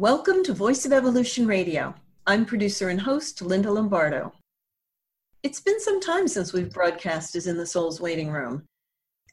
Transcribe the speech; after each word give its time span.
Welcome 0.00 0.44
to 0.44 0.52
Voice 0.52 0.86
of 0.86 0.92
Evolution 0.92 1.44
Radio. 1.44 1.92
I'm 2.24 2.46
producer 2.46 2.88
and 2.88 3.00
host 3.00 3.42
Linda 3.42 3.72
Lombardo. 3.72 4.32
It's 5.42 5.58
been 5.58 5.80
some 5.80 6.00
time 6.00 6.28
since 6.28 6.52
we've 6.52 6.72
broadcasted 6.72 7.36
as 7.36 7.48
in 7.48 7.56
the 7.56 7.66
Soul's 7.66 8.00
Waiting 8.00 8.30
Room, 8.30 8.62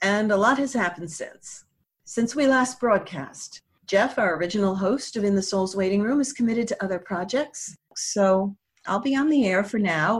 and 0.02 0.32
a 0.32 0.36
lot 0.36 0.58
has 0.58 0.74
happened 0.74 1.12
since. 1.12 1.66
Since 2.06 2.36
we 2.36 2.48
last 2.48 2.80
broadcast, 2.80 3.62
Jeff, 3.86 4.18
our 4.18 4.38
original 4.38 4.74
host 4.74 5.16
of 5.16 5.24
In 5.24 5.36
the 5.36 5.42
Soul's 5.44 5.76
Waiting 5.76 6.02
Room, 6.02 6.20
is 6.20 6.34
committed 6.34 6.68
to 6.70 6.84
other 6.84 6.98
projects, 6.98 7.78
so 7.96 8.56
I'll 8.88 8.98
be 8.98 9.16
on 9.16 9.30
the 9.30 9.46
air 9.46 9.64
for 9.64 9.78
now. 9.78 10.20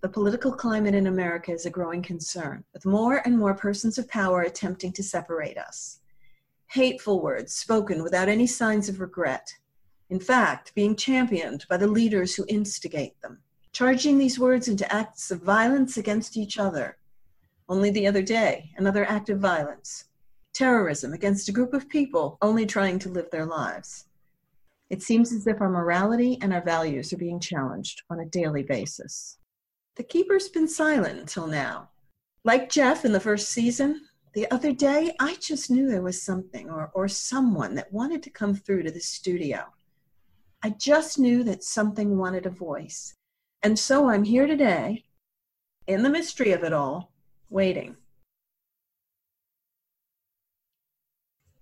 The 0.00 0.08
political 0.08 0.50
climate 0.50 0.96
in 0.96 1.06
America 1.06 1.52
is 1.52 1.64
a 1.64 1.70
growing 1.70 2.02
concern, 2.02 2.64
with 2.72 2.86
more 2.86 3.22
and 3.24 3.38
more 3.38 3.54
persons 3.54 3.98
of 3.98 4.08
power 4.08 4.40
attempting 4.40 4.92
to 4.94 5.04
separate 5.04 5.58
us 5.58 6.00
hateful 6.70 7.20
words 7.20 7.52
spoken 7.52 8.00
without 8.00 8.28
any 8.28 8.46
signs 8.46 8.88
of 8.88 9.00
regret. 9.00 9.52
In 10.10 10.20
fact, 10.20 10.74
being 10.74 10.96
championed 10.96 11.64
by 11.68 11.76
the 11.76 11.86
leaders 11.86 12.34
who 12.34 12.44
instigate 12.48 13.20
them, 13.22 13.38
charging 13.72 14.18
these 14.18 14.38
words 14.38 14.68
into 14.68 14.92
acts 14.92 15.30
of 15.30 15.42
violence 15.42 15.96
against 15.96 16.36
each 16.36 16.58
other. 16.58 16.98
Only 17.68 17.90
the 17.90 18.08
other 18.08 18.22
day, 18.22 18.72
another 18.76 19.04
act 19.08 19.30
of 19.30 19.38
violence 19.38 20.04
terrorism 20.52 21.12
against 21.12 21.48
a 21.48 21.52
group 21.52 21.72
of 21.72 21.88
people 21.88 22.36
only 22.42 22.66
trying 22.66 22.98
to 22.98 23.08
live 23.08 23.30
their 23.30 23.46
lives. 23.46 24.06
It 24.90 25.02
seems 25.02 25.32
as 25.32 25.46
if 25.46 25.60
our 25.60 25.70
morality 25.70 26.38
and 26.42 26.52
our 26.52 26.62
values 26.62 27.12
are 27.12 27.18
being 27.18 27.38
challenged 27.38 28.02
on 28.10 28.20
a 28.20 28.26
daily 28.26 28.64
basis. 28.64 29.38
The 29.96 30.02
keeper's 30.02 30.48
been 30.48 30.66
silent 30.66 31.20
until 31.20 31.46
now. 31.46 31.90
Like 32.44 32.68
Jeff 32.68 33.04
in 33.04 33.12
the 33.12 33.20
first 33.20 33.50
season, 33.50 34.02
the 34.34 34.50
other 34.50 34.72
day, 34.72 35.14
I 35.20 35.36
just 35.36 35.70
knew 35.70 35.88
there 35.88 36.02
was 36.02 36.20
something 36.20 36.68
or, 36.68 36.90
or 36.94 37.06
someone 37.06 37.74
that 37.76 37.92
wanted 37.92 38.22
to 38.24 38.30
come 38.30 38.54
through 38.54 38.82
to 38.82 38.90
the 38.90 39.00
studio. 39.00 39.64
I 40.62 40.70
just 40.70 41.18
knew 41.18 41.42
that 41.44 41.64
something 41.64 42.18
wanted 42.18 42.44
a 42.44 42.50
voice. 42.50 43.14
And 43.62 43.78
so 43.78 44.08
I'm 44.08 44.24
here 44.24 44.46
today, 44.46 45.04
in 45.86 46.02
the 46.02 46.10
mystery 46.10 46.52
of 46.52 46.62
it 46.64 46.72
all, 46.72 47.12
waiting. 47.48 47.96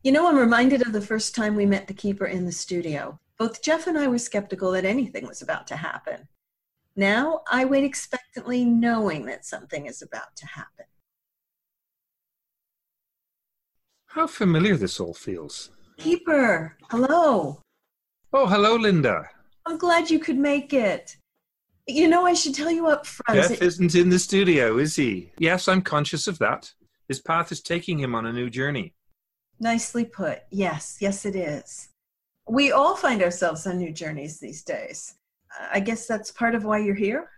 You 0.03 0.13
know, 0.13 0.29
I'm 0.29 0.39
reminded 0.39 0.83
of 0.83 0.93
the 0.93 1.01
first 1.01 1.35
time 1.35 1.55
we 1.55 1.67
met 1.67 1.87
the 1.87 1.95
keeper 1.95 2.27
in 2.27 2.45
the 2.45 2.53
studio. 2.53 3.21
Both 3.39 3.63
Jeff 3.63 3.87
and 3.87 3.97
I 3.97 4.09
were 4.09 4.19
skeptical 4.19 4.73
that 4.73 4.85
anything 4.85 5.27
was 5.27 5.43
about 5.43 5.67
to 5.69 5.77
happen. 5.77 6.29
Now 6.97 7.43
I 7.51 7.65
wait 7.65 7.85
expectantly, 7.85 8.65
knowing 8.65 9.27
that 9.27 9.45
something 9.45 9.87
is 9.87 10.03
about 10.03 10.35
to 10.37 10.47
happen. 10.47 10.87
How 14.07 14.27
familiar 14.27 14.77
this 14.77 14.99
all 14.99 15.15
feels. 15.15 15.71
Keeper, 15.99 16.77
hello. 16.91 17.63
Oh, 18.31 18.47
hello, 18.47 18.77
Linda. 18.77 19.27
I'm 19.65 19.79
glad 19.79 20.11
you 20.11 20.19
could 20.19 20.37
make 20.37 20.75
it. 20.75 21.17
You 21.87 22.09
know, 22.09 22.27
I 22.27 22.35
should 22.35 22.55
tell 22.55 22.71
you 22.71 22.89
up 22.89 23.07
front. 23.07 23.41
Jeff 23.41 23.63
isn't 23.63 23.95
in 23.95 24.11
the 24.11 24.19
studio, 24.19 24.77
is 24.77 24.95
he? 24.97 25.33
Yes, 25.39 25.67
I'm 25.67 25.81
conscious 25.81 26.27
of 26.27 26.39
that. 26.39 26.71
His 27.09 27.21
path 27.21 27.51
is 27.53 27.63
taking 27.63 27.99
him 27.99 28.15
on 28.15 28.27
a 28.27 28.33
new 28.33 28.51
journey. 28.51 28.93
Nicely 29.61 30.05
put. 30.05 30.41
Yes, 30.51 30.99
yes, 31.01 31.25
it 31.25 31.37
is. 31.37 31.89
We 32.47 32.71
all 32.71 32.97
find 32.97 33.23
ourselves 33.23 33.67
on 33.67 33.79
new 33.79 33.93
journeys 33.93 34.39
these 34.39 34.63
days. 34.63 35.15
I 35.73 35.81
guess 35.81 36.07
that's 36.07 36.31
part 36.31 36.55
of 36.55 36.65
why 36.65 36.81
you're 36.81 36.95
here. 36.95 37.31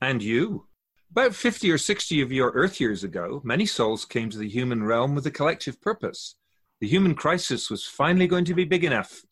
And 0.00 0.22
you. 0.22 0.66
About 1.10 1.34
50 1.34 1.70
or 1.70 1.76
60 1.76 2.22
of 2.22 2.32
your 2.32 2.52
Earth 2.52 2.80
years 2.80 3.04
ago, 3.04 3.42
many 3.44 3.66
souls 3.66 4.06
came 4.06 4.30
to 4.30 4.38
the 4.38 4.48
human 4.48 4.82
realm 4.82 5.14
with 5.14 5.26
a 5.26 5.30
collective 5.30 5.78
purpose. 5.82 6.36
The 6.80 6.88
human 6.88 7.14
crisis 7.14 7.68
was 7.68 7.84
finally 7.84 8.26
going 8.26 8.46
to 8.46 8.54
be 8.54 8.64
big 8.64 8.82
enough, 8.82 9.22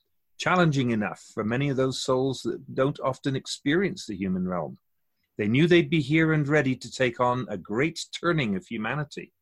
challenging 0.41 0.91
enough 0.91 1.23
for 1.35 1.45
many 1.45 1.69
of 1.69 1.77
those 1.77 2.03
souls 2.03 2.41
that 2.43 2.75
don't 2.75 2.99
often 3.01 3.37
experience 3.37 4.07
the 4.07 4.17
human 4.17 4.49
realm. 4.49 4.79
They 5.37 5.47
knew 5.47 5.67
they'd 5.67 5.91
be 5.91 6.01
here 6.01 6.33
and 6.33 6.49
ready 6.49 6.75
to 6.75 6.91
take 6.91 7.21
on 7.21 7.47
a 7.51 7.59
great 7.59 8.07
turning 8.19 8.57
of 8.57 8.67
humanity. 8.67 9.33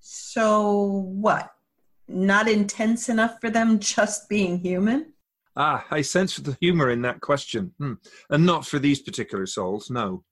So, 0.00 1.06
what? 1.08 1.50
Not 2.08 2.48
intense 2.48 3.08
enough 3.08 3.40
for 3.40 3.48
them 3.48 3.78
just 3.78 4.28
being 4.28 4.58
human? 4.58 5.12
Ah, 5.56 5.86
I 5.90 6.02
sense 6.02 6.36
the 6.36 6.56
humor 6.60 6.90
in 6.90 7.02
that 7.02 7.20
question. 7.20 7.72
Hmm. 7.78 7.94
And 8.28 8.44
not 8.44 8.66
for 8.66 8.78
these 8.78 9.00
particular 9.00 9.46
souls, 9.46 9.88
no. 9.88 10.24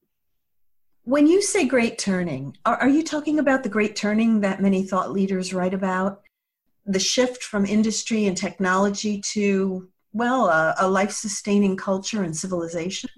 When 1.05 1.27
you 1.27 1.41
say 1.43 1.67
great 1.67 1.99
turning, 1.99 2.57
are, 2.67 2.77
are, 2.77 2.89
you 2.89 3.03
talking 3.03 3.39
about 3.39 3.62
the 3.62 3.69
great 3.69 3.97
turning 3.97 4.41
that 4.41 4.61
many 4.61 4.83
thought 4.83 5.11
leaders 5.11 5.55
write 5.55 5.75
about? 5.75 6.23
The 6.87 6.99
shift 6.99 7.43
from 7.43 7.65
industry 7.65 8.27
and 8.27 8.37
technology 8.37 9.21
to, 9.33 9.89
well, 10.19 10.49
a, 10.49 10.75
a 10.81 10.89
life 10.89 11.12
sustaining 11.12 11.77
culture 11.77 12.25
and 12.25 12.37
civilization? 12.37 13.09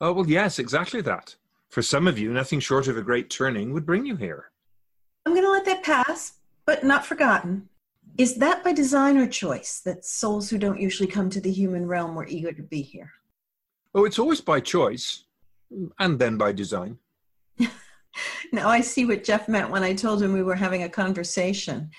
Oh, 0.00 0.12
well, 0.12 0.28
yes, 0.28 0.58
exactly 0.58 1.00
that. 1.02 1.36
For 1.70 1.82
some 1.82 2.06
of 2.06 2.18
you, 2.18 2.32
nothing 2.32 2.60
short 2.60 2.88
of 2.88 2.98
a 2.98 3.02
great 3.02 3.30
turning 3.30 3.72
would 3.72 3.86
bring 3.86 4.04
you 4.04 4.16
here. 4.16 4.50
I'm 5.24 5.32
going 5.32 5.44
to 5.44 5.50
let 5.50 5.64
that 5.64 5.82
pass, 5.82 6.34
but 6.66 6.84
not 6.84 7.06
forgotten. 7.06 7.68
Is 8.18 8.36
that 8.36 8.64
by 8.64 8.72
design 8.72 9.16
or 9.16 9.26
choice 9.26 9.80
that 9.80 10.04
souls 10.04 10.50
who 10.50 10.58
don't 10.58 10.80
usually 10.80 11.08
come 11.08 11.30
to 11.30 11.40
the 11.40 11.52
human 11.52 11.86
realm 11.86 12.14
were 12.14 12.26
eager 12.26 12.52
to 12.52 12.62
be 12.62 12.82
here? 12.82 13.12
Oh, 13.94 14.04
it's 14.04 14.18
always 14.18 14.40
by 14.40 14.60
choice, 14.60 15.24
and 15.98 16.18
then 16.18 16.36
by 16.36 16.52
design. 16.52 16.98
now 18.52 18.68
I 18.68 18.80
see 18.80 19.06
what 19.06 19.24
Jeff 19.24 19.48
meant 19.48 19.70
when 19.70 19.82
I 19.82 19.94
told 19.94 20.22
him 20.22 20.32
we 20.32 20.42
were 20.42 20.54
having 20.54 20.82
a 20.82 20.88
conversation. 20.88 21.90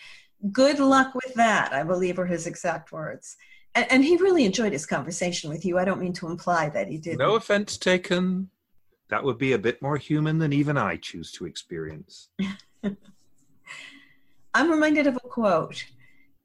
Good 0.52 0.80
luck 0.80 1.14
with 1.16 1.34
that, 1.36 1.74
I 1.74 1.84
believe 1.84 2.18
were 2.18 2.26
his 2.26 2.46
exact 2.46 2.92
words. 2.92 3.38
And, 3.78 3.86
and 3.92 4.04
he 4.04 4.18
really 4.18 4.44
enjoyed 4.44 4.74
his 4.74 4.88
conversation 4.88 5.52
with 5.52 5.64
you. 5.64 5.78
I 5.78 5.86
don't 5.86 6.02
mean 6.02 6.14
to 6.14 6.26
imply 6.26 6.70
that 6.70 6.88
he 6.88 6.98
did. 6.98 7.20
No 7.20 7.36
offense 7.36 7.78
taken. 7.78 8.50
That 9.10 9.24
would 9.24 9.38
be 9.38 9.54
a 9.54 9.60
bit 9.60 9.84
more 9.84 9.98
human 9.98 10.40
than 10.40 10.52
even 10.52 10.78
I 10.78 10.98
choose 10.98 11.32
to 11.34 11.46
experience. 11.46 12.30
I'm 14.56 14.72
reminded 14.72 15.06
of 15.06 15.16
a 15.18 15.20
quote 15.20 15.86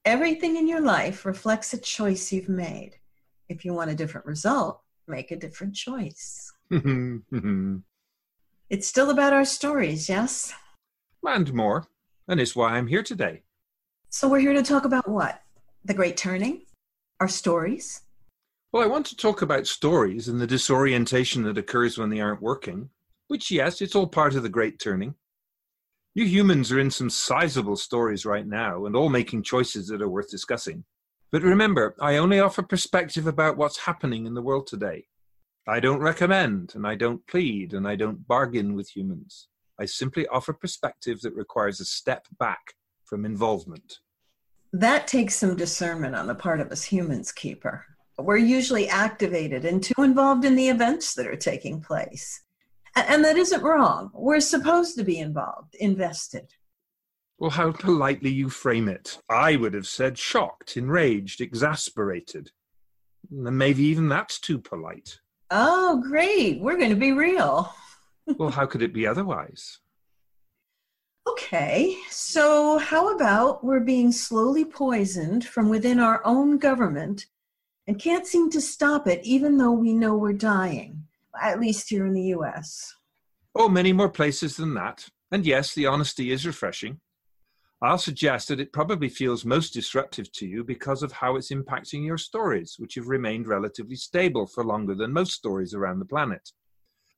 Everything 0.04 0.56
in 0.56 0.68
your 0.68 0.82
life 0.82 1.24
reflects 1.24 1.72
a 1.72 1.78
choice 1.78 2.32
you've 2.32 2.50
made. 2.50 2.96
If 3.48 3.64
you 3.64 3.72
want 3.72 3.90
a 3.90 3.94
different 3.94 4.26
result, 4.26 4.82
make 5.06 5.30
a 5.30 5.36
different 5.36 5.74
choice. 5.74 6.52
It's 8.70 8.86
still 8.86 9.10
about 9.10 9.34
our 9.34 9.44
stories, 9.44 10.08
yes? 10.08 10.54
And 11.22 11.52
more. 11.52 11.88
And 12.26 12.40
it's 12.40 12.56
why 12.56 12.70
I'm 12.70 12.86
here 12.86 13.02
today. 13.02 13.42
So 14.08 14.28
we're 14.28 14.38
here 14.38 14.54
to 14.54 14.62
talk 14.62 14.86
about 14.86 15.06
what? 15.06 15.42
The 15.84 15.92
Great 15.92 16.16
Turning? 16.16 16.62
Our 17.22 17.28
stories? 17.28 18.00
Well, 18.72 18.82
I 18.82 18.88
want 18.88 19.06
to 19.06 19.16
talk 19.16 19.42
about 19.42 19.68
stories 19.68 20.26
and 20.26 20.40
the 20.40 20.46
disorientation 20.48 21.44
that 21.44 21.56
occurs 21.56 21.96
when 21.96 22.10
they 22.10 22.18
aren't 22.18 22.42
working, 22.42 22.90
which, 23.28 23.48
yes, 23.48 23.80
it's 23.80 23.94
all 23.94 24.08
part 24.08 24.34
of 24.34 24.42
the 24.42 24.48
Great 24.48 24.80
Turning. 24.80 25.14
You 26.16 26.24
humans 26.24 26.72
are 26.72 26.80
in 26.80 26.90
some 26.90 27.08
sizable 27.08 27.76
stories 27.76 28.26
right 28.26 28.44
now 28.44 28.86
and 28.86 28.96
all 28.96 29.08
making 29.08 29.44
choices 29.44 29.86
that 29.86 30.02
are 30.02 30.08
worth 30.08 30.32
discussing. 30.32 30.82
But 31.30 31.42
remember, 31.42 31.94
I 32.00 32.16
only 32.16 32.40
offer 32.40 32.64
perspective 32.64 33.28
about 33.28 33.56
what's 33.56 33.78
happening 33.78 34.26
in 34.26 34.34
the 34.34 34.42
world 34.42 34.66
today. 34.66 35.06
I 35.68 35.78
don't 35.78 36.00
recommend, 36.00 36.72
and 36.74 36.84
I 36.84 36.96
don't 36.96 37.24
plead, 37.28 37.72
and 37.72 37.86
I 37.86 37.94
don't 37.94 38.26
bargain 38.26 38.74
with 38.74 38.96
humans. 38.96 39.46
I 39.78 39.84
simply 39.84 40.26
offer 40.26 40.52
perspective 40.52 41.20
that 41.20 41.36
requires 41.36 41.78
a 41.78 41.84
step 41.84 42.26
back 42.40 42.74
from 43.04 43.24
involvement. 43.24 44.00
That 44.72 45.06
takes 45.06 45.34
some 45.34 45.56
discernment 45.56 46.14
on 46.14 46.26
the 46.26 46.34
part 46.34 46.60
of 46.60 46.72
us 46.72 46.82
humans, 46.84 47.30
Keeper. 47.30 47.84
We're 48.18 48.38
usually 48.38 48.88
activated 48.88 49.64
and 49.64 49.82
too 49.82 50.02
involved 50.02 50.44
in 50.44 50.54
the 50.54 50.68
events 50.68 51.14
that 51.14 51.26
are 51.26 51.36
taking 51.36 51.80
place. 51.80 52.42
And 52.94 53.24
that 53.24 53.36
isn't 53.36 53.62
wrong. 53.62 54.10
We're 54.14 54.40
supposed 54.40 54.96
to 54.96 55.04
be 55.04 55.18
involved, 55.18 55.74
invested. 55.76 56.52
Well, 57.38 57.50
how 57.50 57.72
politely 57.72 58.30
you 58.30 58.48
frame 58.48 58.88
it. 58.88 59.18
I 59.28 59.56
would 59.56 59.74
have 59.74 59.86
said 59.86 60.16
shocked, 60.16 60.76
enraged, 60.76 61.40
exasperated. 61.40 62.50
And 63.30 63.58
maybe 63.58 63.82
even 63.84 64.08
that's 64.08 64.38
too 64.38 64.58
polite. 64.58 65.18
Oh, 65.50 66.02
great. 66.08 66.60
We're 66.60 66.78
going 66.78 66.90
to 66.90 66.96
be 66.96 67.12
real. 67.12 67.74
well, 68.38 68.50
how 68.50 68.66
could 68.66 68.82
it 68.82 68.94
be 68.94 69.06
otherwise? 69.06 69.80
Okay, 71.26 71.96
so 72.10 72.78
how 72.78 73.14
about 73.14 73.62
we're 73.62 73.80
being 73.80 74.10
slowly 74.10 74.64
poisoned 74.64 75.44
from 75.44 75.68
within 75.68 76.00
our 76.00 76.20
own 76.24 76.58
government 76.58 77.26
and 77.86 77.98
can't 77.98 78.26
seem 78.26 78.50
to 78.50 78.60
stop 78.60 79.06
it 79.06 79.24
even 79.24 79.56
though 79.56 79.72
we 79.72 79.92
know 79.92 80.16
we're 80.16 80.32
dying, 80.32 81.04
at 81.40 81.60
least 81.60 81.90
here 81.90 82.06
in 82.06 82.14
the 82.14 82.34
US? 82.34 82.94
Oh, 83.54 83.68
many 83.68 83.92
more 83.92 84.08
places 84.08 84.56
than 84.56 84.74
that. 84.74 85.08
And 85.30 85.46
yes, 85.46 85.74
the 85.74 85.86
honesty 85.86 86.32
is 86.32 86.46
refreshing. 86.46 87.00
I'll 87.82 87.98
suggest 87.98 88.48
that 88.48 88.60
it 88.60 88.72
probably 88.72 89.08
feels 89.08 89.44
most 89.44 89.72
disruptive 89.74 90.30
to 90.32 90.46
you 90.46 90.64
because 90.64 91.02
of 91.02 91.12
how 91.12 91.36
it's 91.36 91.50
impacting 91.50 92.06
your 92.06 92.18
stories, 92.18 92.76
which 92.78 92.94
have 92.94 93.08
remained 93.08 93.48
relatively 93.48 93.96
stable 93.96 94.46
for 94.46 94.64
longer 94.64 94.94
than 94.94 95.12
most 95.12 95.32
stories 95.32 95.74
around 95.74 95.98
the 95.98 96.04
planet. 96.04 96.50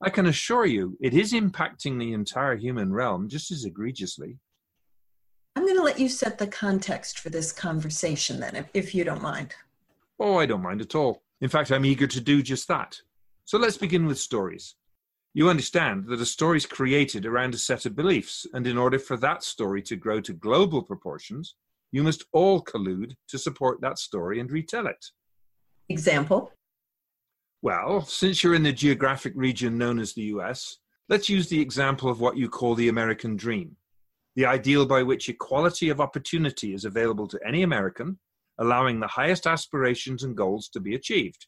I 0.02 0.10
can 0.10 0.26
assure 0.26 0.66
you 0.66 0.96
it 1.00 1.14
is 1.14 1.32
impacting 1.32 1.98
the 1.98 2.12
entire 2.12 2.56
human 2.56 2.92
realm 2.92 3.28
just 3.28 3.50
as 3.50 3.64
egregiously. 3.64 4.38
I'm 5.56 5.64
going 5.64 5.76
to 5.76 5.82
let 5.82 6.00
you 6.00 6.08
set 6.08 6.38
the 6.38 6.46
context 6.46 7.20
for 7.20 7.30
this 7.30 7.52
conversation 7.52 8.40
then, 8.40 8.56
if, 8.56 8.66
if 8.74 8.94
you 8.94 9.04
don't 9.04 9.22
mind. 9.22 9.54
Oh, 10.18 10.36
I 10.36 10.46
don't 10.46 10.62
mind 10.62 10.80
at 10.80 10.94
all. 10.94 11.22
In 11.40 11.48
fact, 11.48 11.70
I'm 11.70 11.84
eager 11.84 12.06
to 12.06 12.20
do 12.20 12.42
just 12.42 12.68
that. 12.68 13.00
So 13.44 13.58
let's 13.58 13.76
begin 13.76 14.06
with 14.06 14.18
stories. 14.18 14.74
You 15.32 15.48
understand 15.48 16.06
that 16.06 16.20
a 16.20 16.26
story 16.26 16.58
is 16.58 16.66
created 16.66 17.26
around 17.26 17.54
a 17.54 17.58
set 17.58 17.86
of 17.86 17.96
beliefs, 17.96 18.46
and 18.54 18.66
in 18.66 18.78
order 18.78 18.98
for 18.98 19.16
that 19.18 19.42
story 19.42 19.82
to 19.82 19.96
grow 19.96 20.20
to 20.20 20.32
global 20.32 20.82
proportions, 20.82 21.56
you 21.92 22.02
must 22.02 22.24
all 22.32 22.62
collude 22.62 23.14
to 23.28 23.38
support 23.38 23.80
that 23.80 23.98
story 23.98 24.40
and 24.40 24.50
retell 24.50 24.86
it. 24.86 25.04
Example? 25.88 26.52
Well, 27.64 28.02
since 28.02 28.44
you're 28.44 28.54
in 28.54 28.62
the 28.62 28.74
geographic 28.74 29.32
region 29.34 29.78
known 29.78 29.98
as 29.98 30.12
the 30.12 30.24
US, 30.34 30.76
let's 31.08 31.30
use 31.30 31.48
the 31.48 31.62
example 31.62 32.10
of 32.10 32.20
what 32.20 32.36
you 32.36 32.46
call 32.46 32.74
the 32.74 32.90
American 32.90 33.36
dream, 33.36 33.78
the 34.36 34.44
ideal 34.44 34.84
by 34.84 35.02
which 35.02 35.30
equality 35.30 35.88
of 35.88 35.98
opportunity 35.98 36.74
is 36.74 36.84
available 36.84 37.26
to 37.26 37.40
any 37.42 37.62
American, 37.62 38.18
allowing 38.58 39.00
the 39.00 39.06
highest 39.06 39.46
aspirations 39.46 40.22
and 40.22 40.36
goals 40.36 40.68
to 40.74 40.78
be 40.78 40.94
achieved. 40.94 41.46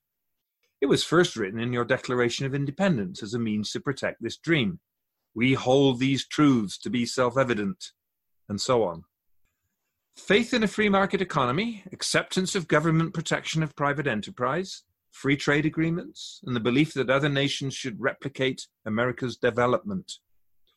It 0.81 0.87
was 0.87 1.05
first 1.05 1.37
written 1.37 1.61
in 1.61 1.75
your 1.75 1.85
Declaration 1.85 2.47
of 2.47 2.55
Independence 2.55 3.23
as 3.23 3.35
a 3.35 3.39
means 3.39 3.71
to 3.73 3.81
protect 3.81 4.23
this 4.23 4.39
dream. 4.39 4.81
We 5.35 5.53
hold 5.53 5.99
these 5.99 6.27
truths 6.27 6.79
to 6.79 6.89
be 6.89 7.05
self 7.05 7.37
evident, 7.37 7.93
and 8.49 8.59
so 8.59 8.85
on. 8.85 9.05
Faith 10.17 10.55
in 10.55 10.63
a 10.63 10.67
free 10.67 10.89
market 10.89 11.21
economy, 11.21 11.85
acceptance 11.93 12.55
of 12.55 12.69
government 12.69 13.13
protection 13.13 13.63
of 13.63 13.77
private 13.77 14.07
enterprise, 14.07 14.83
free 15.17 15.37
trade 15.37 15.65
agreements, 15.65 16.41
and 16.45 16.55
the 16.55 16.61
belief 16.61 16.93
that 16.93 17.09
other 17.09 17.31
nations 17.31 17.73
should 17.75 17.99
replicate 17.99 18.67
America's 18.85 19.39
development. 19.39 20.13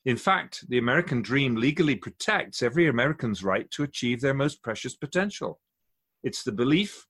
In 0.05 0.15
fact, 0.15 0.63
the 0.69 0.77
American 0.77 1.21
dream 1.21 1.55
legally 1.55 1.95
protects 1.95 2.63
every 2.63 2.87
American's 2.87 3.43
right 3.43 3.69
to 3.71 3.83
achieve 3.83 4.21
their 4.21 4.33
most 4.33 4.63
precious 4.63 4.95
potential. 4.95 5.59
It's 6.23 6.43
the 6.43 6.53
belief, 6.53 7.05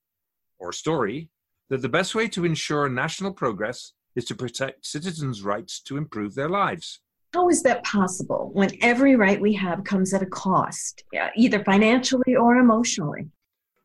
or 0.58 0.72
story, 0.72 1.30
that 1.68 1.82
the 1.82 1.88
best 1.88 2.16
way 2.16 2.26
to 2.28 2.44
ensure 2.44 2.88
national 2.88 3.32
progress 3.32 3.92
is 4.16 4.24
to 4.24 4.34
protect 4.34 4.84
citizens' 4.84 5.42
rights 5.42 5.80
to 5.82 5.96
improve 5.96 6.34
their 6.34 6.48
lives. 6.48 7.00
How 7.32 7.48
is 7.48 7.62
that 7.62 7.84
possible 7.84 8.50
when 8.54 8.70
every 8.82 9.14
right 9.14 9.40
we 9.40 9.52
have 9.54 9.84
comes 9.84 10.12
at 10.12 10.22
a 10.22 10.26
cost, 10.26 11.04
uh, 11.16 11.28
either 11.36 11.62
financially 11.62 12.34
or 12.34 12.56
emotionally? 12.56 13.28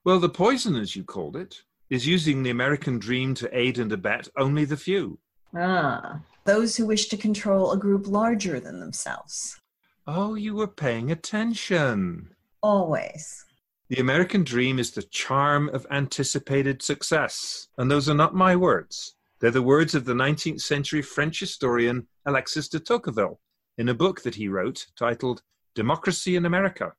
Well, 0.03 0.19
the 0.19 0.29
poison, 0.29 0.75
as 0.75 0.95
you 0.95 1.03
called 1.03 1.35
it, 1.35 1.61
is 1.89 2.07
using 2.07 2.43
the 2.43 2.49
American 2.49 2.99
dream 2.99 3.33
to 3.35 3.57
aid 3.57 3.77
and 3.79 3.91
abet 3.91 4.27
only 4.37 4.65
the 4.65 4.77
few. 4.77 5.19
Ah, 5.55 6.19
those 6.45 6.75
who 6.75 6.85
wish 6.85 7.07
to 7.07 7.17
control 7.17 7.71
a 7.71 7.77
group 7.77 8.07
larger 8.07 8.59
than 8.59 8.79
themselves. 8.79 9.59
Oh, 10.07 10.35
you 10.35 10.55
were 10.55 10.67
paying 10.67 11.11
attention. 11.11 12.29
Always. 12.61 13.45
The 13.89 13.99
American 13.99 14.43
dream 14.43 14.79
is 14.79 14.91
the 14.91 15.03
charm 15.03 15.69
of 15.69 15.85
anticipated 15.91 16.81
success. 16.81 17.67
And 17.77 17.89
those 17.89 18.09
are 18.09 18.15
not 18.15 18.33
my 18.33 18.55
words. 18.55 19.15
They're 19.39 19.51
the 19.51 19.61
words 19.61 19.93
of 19.95 20.05
the 20.05 20.13
19th 20.13 20.61
century 20.61 21.01
French 21.01 21.39
historian 21.39 22.07
Alexis 22.25 22.67
de 22.67 22.79
Tocqueville 22.79 23.39
in 23.77 23.89
a 23.89 23.93
book 23.93 24.21
that 24.23 24.35
he 24.35 24.47
wrote 24.47 24.87
titled 24.97 25.43
Democracy 25.75 26.35
in 26.35 26.45
America. 26.45 26.93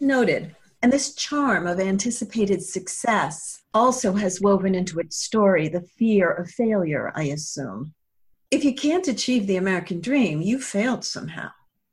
Noted. 0.00 0.56
And 0.82 0.92
this 0.92 1.14
charm 1.14 1.66
of 1.66 1.78
anticipated 1.78 2.62
success 2.62 3.62
also 3.74 4.14
has 4.14 4.40
woven 4.40 4.74
into 4.74 4.98
its 4.98 5.18
story 5.18 5.68
the 5.68 5.82
fear 5.82 6.30
of 6.30 6.50
failure, 6.50 7.12
I 7.14 7.24
assume. 7.24 7.92
If 8.50 8.64
you 8.64 8.74
can't 8.74 9.06
achieve 9.06 9.46
the 9.46 9.56
American 9.56 10.00
dream, 10.00 10.40
you 10.40 10.58
failed 10.58 11.04
somehow. 11.04 11.50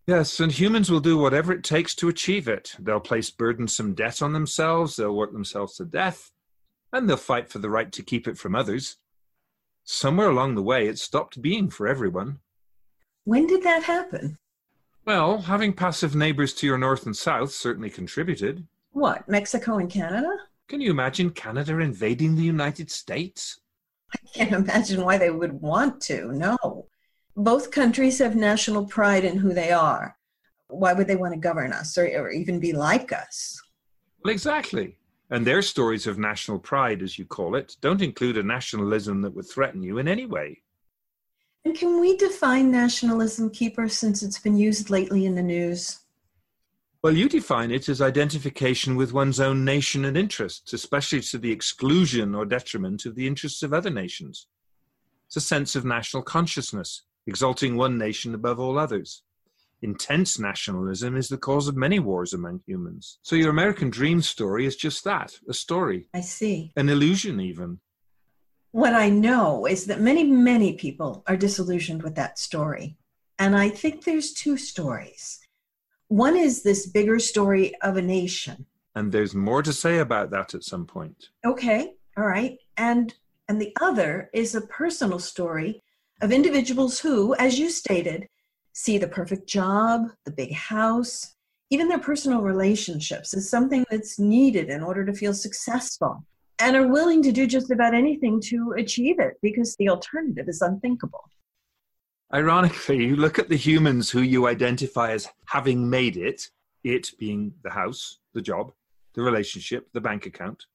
Yes, 0.07 0.39
and 0.39 0.51
humans 0.51 0.89
will 0.89 1.01
do 1.01 1.17
whatever 1.17 1.51
it 1.51 1.65
takes 1.65 1.93
to 1.95 2.07
achieve 2.07 2.47
it. 2.47 2.75
They'll 2.79 3.01
place 3.01 3.29
burdensome 3.29 3.93
debt 3.93 4.21
on 4.21 4.31
themselves, 4.31 4.95
they'll 4.95 5.13
work 5.13 5.33
themselves 5.33 5.75
to 5.75 5.85
death, 5.85 6.31
and 6.93 7.09
they'll 7.09 7.17
fight 7.17 7.49
for 7.49 7.59
the 7.59 7.69
right 7.69 7.91
to 7.91 8.01
keep 8.01 8.25
it 8.25 8.37
from 8.37 8.55
others. 8.55 8.95
Somewhere 9.83 10.29
along 10.29 10.55
the 10.55 10.63
way, 10.63 10.87
it 10.87 10.97
stopped 10.97 11.41
being 11.41 11.69
for 11.69 11.87
everyone. 11.89 12.39
When 13.25 13.47
did 13.47 13.63
that 13.63 13.83
happen? 13.83 14.37
Well, 15.03 15.39
having 15.39 15.73
passive 15.73 16.15
neighbors 16.15 16.53
to 16.55 16.65
your 16.65 16.77
north 16.77 17.05
and 17.05 17.15
south 17.15 17.51
certainly 17.51 17.89
contributed. 17.89 18.65
What, 18.97 19.29
Mexico 19.29 19.77
and 19.77 19.91
Canada? 19.91 20.35
Can 20.67 20.81
you 20.81 20.89
imagine 20.89 21.29
Canada 21.29 21.77
invading 21.81 22.35
the 22.35 22.41
United 22.41 22.89
States? 22.89 23.59
I 24.11 24.17
can't 24.33 24.53
imagine 24.53 25.05
why 25.05 25.19
they 25.19 25.29
would 25.29 25.61
want 25.61 26.01
to, 26.09 26.31
no. 26.31 26.87
Both 27.35 27.69
countries 27.69 28.17
have 28.17 28.35
national 28.35 28.87
pride 28.87 29.23
in 29.23 29.37
who 29.37 29.53
they 29.53 29.71
are. 29.71 30.17
Why 30.69 30.93
would 30.93 31.05
they 31.05 31.15
want 31.15 31.35
to 31.35 31.39
govern 31.39 31.73
us 31.73 31.95
or, 31.95 32.07
or 32.07 32.31
even 32.31 32.59
be 32.59 32.73
like 32.73 33.13
us? 33.13 33.61
Well, 34.23 34.33
exactly. 34.33 34.97
And 35.29 35.45
their 35.45 35.61
stories 35.61 36.07
of 36.07 36.17
national 36.17 36.57
pride, 36.57 37.03
as 37.03 37.19
you 37.19 37.25
call 37.25 37.53
it, 37.53 37.77
don't 37.81 38.01
include 38.01 38.39
a 38.39 38.41
nationalism 38.41 39.21
that 39.21 39.35
would 39.35 39.47
threaten 39.47 39.83
you 39.83 39.99
in 39.99 40.07
any 40.07 40.25
way. 40.25 40.63
And 41.65 41.77
can 41.77 42.01
we 42.01 42.17
define 42.17 42.71
nationalism, 42.71 43.51
Keeper, 43.51 43.89
since 43.89 44.23
it's 44.23 44.39
been 44.39 44.57
used 44.57 44.89
lately 44.89 45.27
in 45.27 45.35
the 45.35 45.43
news? 45.43 45.99
Well, 47.03 47.15
you 47.15 47.29
define 47.29 47.71
it 47.71 47.89
as 47.89 48.01
identification 48.01 48.95
with 48.95 49.13
one's 49.13 49.39
own 49.39 49.63
nation 49.63 50.05
and 50.05 50.17
interests, 50.17 50.73
especially 50.73 51.21
to 51.21 51.37
the 51.37 51.51
exclusion 51.51 52.33
or 52.33 52.45
detriment 52.45 53.05
of 53.05 53.15
the 53.15 53.27
interests 53.27 53.61
of 53.61 53.71
other 53.71 53.91
nations. 53.91 54.47
It's 55.27 55.35
a 55.35 55.41
sense 55.41 55.75
of 55.75 55.85
national 55.85 56.23
consciousness, 56.23 57.03
exalting 57.27 57.75
one 57.75 57.97
nation 57.97 58.33
above 58.33 58.59
all 58.59 58.79
others. 58.79 59.21
Intense 59.83 60.39
nationalism 60.39 61.15
is 61.15 61.29
the 61.29 61.37
cause 61.37 61.67
of 61.67 61.75
many 61.75 61.99
wars 61.99 62.33
among 62.33 62.61
humans. 62.65 63.19
So 63.21 63.35
your 63.35 63.51
American 63.51 63.91
dream 63.91 64.23
story 64.23 64.65
is 64.65 64.75
just 64.75 65.03
that 65.03 65.37
a 65.47 65.53
story. 65.53 66.07
I 66.15 66.21
see. 66.21 66.73
An 66.75 66.89
illusion, 66.89 67.39
even. 67.39 67.79
What 68.71 68.93
I 68.93 69.09
know 69.09 69.67
is 69.67 69.85
that 69.85 70.01
many, 70.01 70.23
many 70.23 70.73
people 70.73 71.23
are 71.27 71.37
disillusioned 71.37 72.01
with 72.01 72.15
that 72.15 72.39
story. 72.39 72.97
And 73.37 73.55
I 73.55 73.69
think 73.69 74.03
there's 74.03 74.33
two 74.33 74.57
stories. 74.57 75.39
One 76.09 76.37
is 76.37 76.63
this 76.63 76.87
bigger 76.87 77.19
story 77.19 77.73
of 77.81 77.97
a 77.97 78.01
nation. 78.01 78.65
And 78.95 79.11
there's 79.11 79.35
more 79.35 79.61
to 79.61 79.73
say 79.73 79.99
about 79.99 80.31
that 80.31 80.55
at 80.55 80.63
some 80.63 80.85
point. 80.85 81.29
Okay, 81.45 81.93
all 82.17 82.25
right. 82.25 82.57
And 82.77 83.13
and 83.49 83.61
the 83.61 83.73
other 83.79 84.29
is 84.33 84.55
a 84.55 84.61
personal 84.61 85.19
story 85.19 85.81
of 86.21 86.31
individuals 86.31 86.99
who, 86.99 87.33
as 87.35 87.59
you 87.59 87.69
stated, 87.69 88.27
see 88.73 88.97
the 88.97 89.07
perfect 89.07 89.47
job, 89.47 90.09
the 90.25 90.31
big 90.31 90.51
house, 90.53 91.35
even 91.69 91.87
their 91.87 91.99
personal 91.99 92.41
relationships 92.41 93.33
as 93.33 93.49
something 93.49 93.85
that's 93.89 94.19
needed 94.19 94.69
in 94.69 94.83
order 94.83 95.05
to 95.05 95.13
feel 95.13 95.33
successful 95.33 96.23
and 96.59 96.75
are 96.75 96.87
willing 96.87 97.21
to 97.23 97.31
do 97.31 97.45
just 97.45 97.71
about 97.71 97.93
anything 97.93 98.41
to 98.41 98.73
achieve 98.77 99.19
it 99.19 99.35
because 99.41 99.75
the 99.75 99.89
alternative 99.89 100.47
is 100.47 100.61
unthinkable. 100.61 101.29
Ironically, 102.33 103.05
you 103.05 103.15
look 103.15 103.39
at 103.39 103.47
the 103.47 103.55
humans 103.55 104.09
who 104.09 104.21
you 104.21 104.47
identify 104.47 105.11
as 105.11 105.29
having 105.45 105.89
made 105.89 106.17
it, 106.17 106.49
it 106.83 107.11
being 107.17 107.53
the 107.63 107.69
house, 107.69 108.19
the 108.33 108.41
job, 108.41 108.73
the 109.13 109.21
relationship, 109.21 109.87
the 109.93 110.01
bank 110.01 110.25
account, 110.25 110.65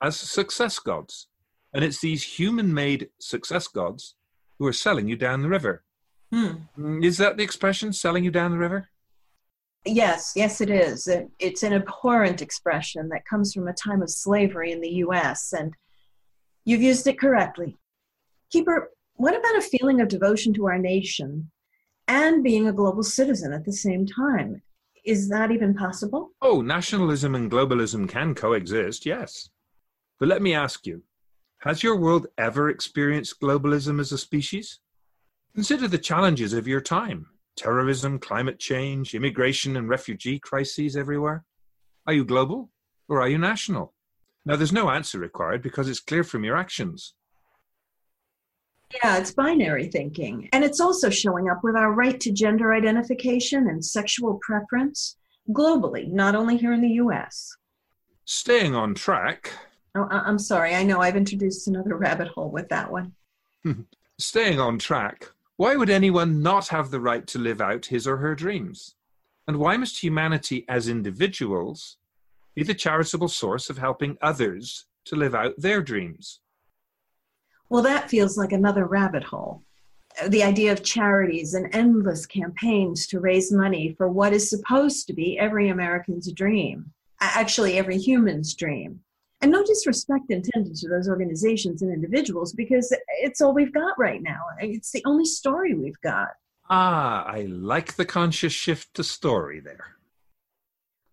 as 0.00 0.16
success 0.16 0.78
gods. 0.78 1.28
And 1.74 1.84
it's 1.84 2.00
these 2.00 2.22
human 2.22 2.72
made 2.72 3.10
success 3.18 3.68
gods 3.68 4.14
who 4.58 4.66
are 4.66 4.72
selling 4.72 5.06
you 5.06 5.16
down 5.16 5.42
the 5.42 5.48
river. 5.48 5.84
Hmm. 6.32 6.52
Mm, 6.78 7.04
is 7.04 7.18
that 7.18 7.36
the 7.36 7.42
expression, 7.42 7.92
selling 7.92 8.24
you 8.24 8.30
down 8.30 8.52
the 8.52 8.58
river? 8.58 8.88
Yes, 9.84 10.32
yes, 10.34 10.62
it 10.62 10.70
is. 10.70 11.08
It's 11.38 11.62
an 11.62 11.74
abhorrent 11.74 12.40
expression 12.40 13.10
that 13.10 13.26
comes 13.26 13.52
from 13.52 13.68
a 13.68 13.74
time 13.74 14.00
of 14.00 14.08
slavery 14.08 14.72
in 14.72 14.80
the 14.80 14.94
US, 15.04 15.52
and 15.52 15.74
you've 16.64 16.80
used 16.80 17.06
it 17.06 17.18
correctly. 17.18 17.76
Keeper, 18.50 18.90
what 19.16 19.36
about 19.36 19.56
a 19.56 19.62
feeling 19.62 20.00
of 20.00 20.08
devotion 20.08 20.52
to 20.54 20.66
our 20.66 20.78
nation 20.78 21.50
and 22.08 22.42
being 22.42 22.66
a 22.66 22.72
global 22.72 23.02
citizen 23.02 23.52
at 23.52 23.64
the 23.64 23.72
same 23.72 24.06
time? 24.06 24.62
Is 25.04 25.28
that 25.28 25.50
even 25.50 25.74
possible? 25.74 26.30
Oh, 26.40 26.60
nationalism 26.60 27.34
and 27.34 27.50
globalism 27.50 28.08
can 28.08 28.34
coexist, 28.34 29.06
yes. 29.06 29.50
But 30.18 30.28
let 30.28 30.42
me 30.42 30.54
ask 30.54 30.86
you 30.86 31.02
has 31.58 31.82
your 31.82 31.96
world 31.96 32.26
ever 32.36 32.68
experienced 32.68 33.40
globalism 33.40 33.98
as 33.98 34.12
a 34.12 34.18
species? 34.18 34.80
Consider 35.54 35.88
the 35.88 35.98
challenges 35.98 36.52
of 36.52 36.68
your 36.68 36.80
time 36.80 37.26
terrorism, 37.56 38.18
climate 38.18 38.58
change, 38.58 39.14
immigration 39.14 39.76
and 39.76 39.88
refugee 39.88 40.38
crises 40.40 40.96
everywhere. 40.96 41.44
Are 42.06 42.12
you 42.12 42.24
global 42.24 42.70
or 43.08 43.22
are 43.22 43.28
you 43.28 43.38
national? 43.38 43.94
Now, 44.44 44.56
there's 44.56 44.72
no 44.72 44.90
answer 44.90 45.18
required 45.18 45.62
because 45.62 45.88
it's 45.88 46.00
clear 46.00 46.24
from 46.24 46.44
your 46.44 46.56
actions. 46.56 47.14
Yeah, 49.02 49.18
it's 49.18 49.32
binary 49.32 49.88
thinking. 49.88 50.48
And 50.52 50.62
it's 50.62 50.80
also 50.80 51.10
showing 51.10 51.48
up 51.48 51.64
with 51.64 51.74
our 51.74 51.92
right 51.92 52.18
to 52.20 52.32
gender 52.32 52.72
identification 52.72 53.68
and 53.68 53.84
sexual 53.84 54.38
preference 54.42 55.16
globally, 55.50 56.10
not 56.10 56.34
only 56.34 56.56
here 56.56 56.72
in 56.72 56.80
the 56.80 56.94
US. 57.04 57.56
Staying 58.24 58.74
on 58.74 58.94
track. 58.94 59.50
Oh, 59.94 60.08
I'm 60.10 60.38
sorry. 60.38 60.74
I 60.74 60.82
know 60.82 61.00
I've 61.00 61.16
introduced 61.16 61.68
another 61.68 61.96
rabbit 61.96 62.28
hole 62.28 62.50
with 62.50 62.68
that 62.68 62.90
one. 62.90 63.12
Staying 64.18 64.60
on 64.60 64.78
track. 64.78 65.30
Why 65.56 65.76
would 65.76 65.90
anyone 65.90 66.42
not 66.42 66.68
have 66.68 66.90
the 66.90 67.00
right 67.00 67.26
to 67.28 67.38
live 67.38 67.60
out 67.60 67.86
his 67.86 68.06
or 68.06 68.16
her 68.16 68.34
dreams? 68.34 68.94
And 69.46 69.58
why 69.58 69.76
must 69.76 70.02
humanity 70.02 70.64
as 70.68 70.88
individuals 70.88 71.96
be 72.54 72.62
the 72.62 72.74
charitable 72.74 73.28
source 73.28 73.68
of 73.70 73.78
helping 73.78 74.16
others 74.22 74.86
to 75.06 75.16
live 75.16 75.34
out 75.34 75.54
their 75.58 75.82
dreams? 75.82 76.40
Well, 77.74 77.82
that 77.82 78.08
feels 78.08 78.38
like 78.38 78.52
another 78.52 78.86
rabbit 78.86 79.24
hole. 79.24 79.64
The 80.28 80.44
idea 80.44 80.70
of 80.70 80.84
charities 80.84 81.54
and 81.54 81.74
endless 81.74 82.24
campaigns 82.24 83.04
to 83.08 83.18
raise 83.18 83.50
money 83.50 83.96
for 83.98 84.08
what 84.08 84.32
is 84.32 84.48
supposed 84.48 85.08
to 85.08 85.12
be 85.12 85.36
every 85.40 85.70
American's 85.70 86.30
dream, 86.30 86.92
actually, 87.18 87.76
every 87.76 87.98
human's 87.98 88.54
dream. 88.54 89.00
And 89.40 89.50
no 89.50 89.64
disrespect 89.64 90.30
intended 90.30 90.76
to 90.76 90.88
those 90.88 91.08
organizations 91.08 91.82
and 91.82 91.92
individuals 91.92 92.52
because 92.52 92.96
it's 93.08 93.40
all 93.40 93.52
we've 93.52 93.74
got 93.74 93.98
right 93.98 94.22
now. 94.22 94.42
It's 94.60 94.92
the 94.92 95.02
only 95.04 95.24
story 95.24 95.74
we've 95.74 96.00
got. 96.00 96.28
Ah, 96.70 97.24
I 97.24 97.42
like 97.42 97.96
the 97.96 98.06
conscious 98.06 98.52
shift 98.52 98.94
to 98.94 99.02
story 99.02 99.58
there. 99.58 99.96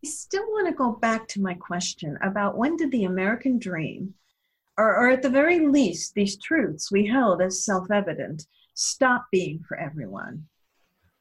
I 0.06 0.08
still 0.08 0.46
want 0.50 0.68
to 0.68 0.76
go 0.76 0.92
back 0.92 1.28
to 1.30 1.42
my 1.42 1.56
question 1.56 2.20
about 2.22 2.56
when 2.56 2.78
did 2.78 2.92
the 2.92 3.06
American 3.06 3.58
dream, 3.58 4.14
or, 4.78 4.96
or 4.96 5.10
at 5.10 5.22
the 5.22 5.30
very 5.30 5.60
least, 5.60 6.14
these 6.14 6.38
truths 6.38 6.92
we 6.92 7.06
held 7.08 7.42
as 7.42 7.66
self 7.66 7.92
evident, 7.92 8.48
stop 8.74 9.26
being 9.32 9.64
for 9.68 9.78
everyone? 9.78 10.48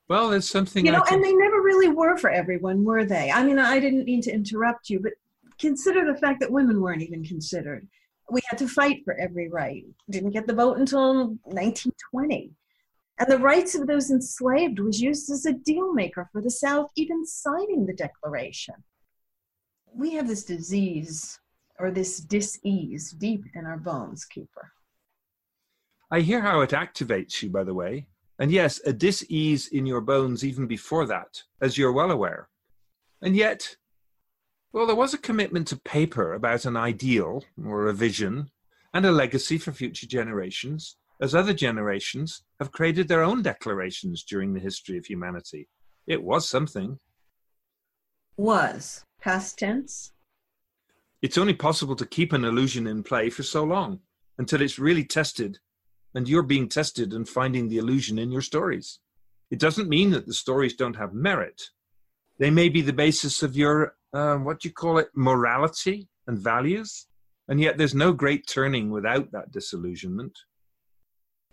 Well, 0.08 0.32
it's 0.32 0.50
something. 0.50 0.84
You 0.86 0.92
know, 0.92 1.02
can... 1.02 1.14
and 1.14 1.24
they 1.24 1.32
never 1.32 1.60
really 1.60 1.88
were 1.88 2.16
for 2.16 2.30
everyone, 2.30 2.84
were 2.84 3.04
they? 3.04 3.30
I 3.30 3.44
mean, 3.44 3.58
I 3.58 3.78
didn't 3.78 4.04
mean 4.04 4.22
to 4.22 4.32
interrupt 4.32 4.90
you, 4.90 5.00
but 5.00 5.12
consider 5.58 6.04
the 6.04 6.18
fact 6.18 6.40
that 6.40 6.50
women 6.50 6.80
weren't 6.80 7.02
even 7.02 7.24
considered. 7.24 7.86
We 8.30 8.40
had 8.48 8.58
to 8.58 8.68
fight 8.68 9.04
for 9.04 9.14
every 9.14 9.48
right. 9.48 9.84
Didn't 10.08 10.30
get 10.30 10.46
the 10.46 10.54
vote 10.54 10.78
until 10.78 11.28
1920. 11.44 12.52
And 13.18 13.30
the 13.30 13.38
rights 13.38 13.74
of 13.74 13.86
those 13.86 14.10
enslaved 14.10 14.78
was 14.78 15.02
used 15.02 15.30
as 15.30 15.44
a 15.44 15.52
deal 15.52 15.92
maker 15.92 16.28
for 16.32 16.40
the 16.40 16.50
South, 16.50 16.90
even 16.96 17.26
signing 17.26 17.84
the 17.84 17.92
Declaration. 17.92 18.76
We 19.92 20.14
have 20.14 20.28
this 20.28 20.44
disease 20.44 21.39
or 21.80 21.90
this 21.90 22.20
dis-ease 22.20 23.12
deep 23.12 23.44
in 23.54 23.64
our 23.64 23.78
bones, 23.78 24.24
Keeper. 24.24 24.72
I 26.10 26.20
hear 26.20 26.40
how 26.40 26.60
it 26.60 26.70
activates 26.70 27.42
you, 27.42 27.50
by 27.50 27.64
the 27.64 27.74
way. 27.74 28.08
And 28.38 28.50
yes, 28.50 28.80
a 28.84 28.92
dis-ease 28.92 29.68
in 29.68 29.86
your 29.86 30.00
bones 30.00 30.44
even 30.44 30.66
before 30.66 31.06
that, 31.06 31.42
as 31.60 31.78
you're 31.78 31.92
well 31.92 32.10
aware. 32.10 32.48
And 33.22 33.36
yet, 33.36 33.76
well, 34.72 34.86
there 34.86 34.96
was 34.96 35.14
a 35.14 35.18
commitment 35.18 35.68
to 35.68 35.80
paper 35.80 36.34
about 36.34 36.64
an 36.64 36.76
ideal 36.76 37.44
or 37.64 37.88
a 37.88 37.92
vision 37.92 38.50
and 38.94 39.06
a 39.06 39.12
legacy 39.12 39.58
for 39.58 39.72
future 39.72 40.06
generations, 40.06 40.96
as 41.20 41.34
other 41.34 41.52
generations 41.52 42.42
have 42.58 42.72
created 42.72 43.08
their 43.08 43.22
own 43.22 43.42
declarations 43.42 44.24
during 44.24 44.52
the 44.52 44.60
history 44.60 44.96
of 44.96 45.06
humanity. 45.06 45.68
It 46.06 46.22
was 46.22 46.48
something. 46.48 46.98
Was. 48.36 49.04
Past 49.20 49.58
tense? 49.58 50.12
It's 51.22 51.38
only 51.38 51.54
possible 51.54 51.96
to 51.96 52.06
keep 52.06 52.32
an 52.32 52.44
illusion 52.44 52.86
in 52.86 53.02
play 53.02 53.28
for 53.30 53.42
so 53.42 53.64
long 53.64 54.00
until 54.38 54.62
it's 54.62 54.78
really 54.78 55.04
tested 55.04 55.58
and 56.14 56.28
you're 56.28 56.42
being 56.42 56.68
tested 56.68 57.12
and 57.12 57.28
finding 57.28 57.68
the 57.68 57.78
illusion 57.78 58.18
in 58.18 58.32
your 58.32 58.42
stories. 58.42 58.98
It 59.50 59.58
doesn't 59.58 59.88
mean 59.88 60.10
that 60.10 60.26
the 60.26 60.34
stories 60.34 60.74
don't 60.74 60.96
have 60.96 61.12
merit. 61.12 61.60
They 62.38 62.50
may 62.50 62.68
be 62.68 62.80
the 62.80 62.92
basis 62.92 63.42
of 63.42 63.56
your, 63.56 63.94
uh, 64.12 64.36
what 64.36 64.60
do 64.60 64.68
you 64.68 64.72
call 64.72 64.98
it, 64.98 65.08
morality 65.14 66.08
and 66.26 66.38
values. 66.38 67.06
And 67.48 67.60
yet 67.60 67.76
there's 67.76 67.94
no 67.94 68.12
great 68.12 68.46
turning 68.46 68.90
without 68.90 69.30
that 69.32 69.52
disillusionment. 69.52 70.32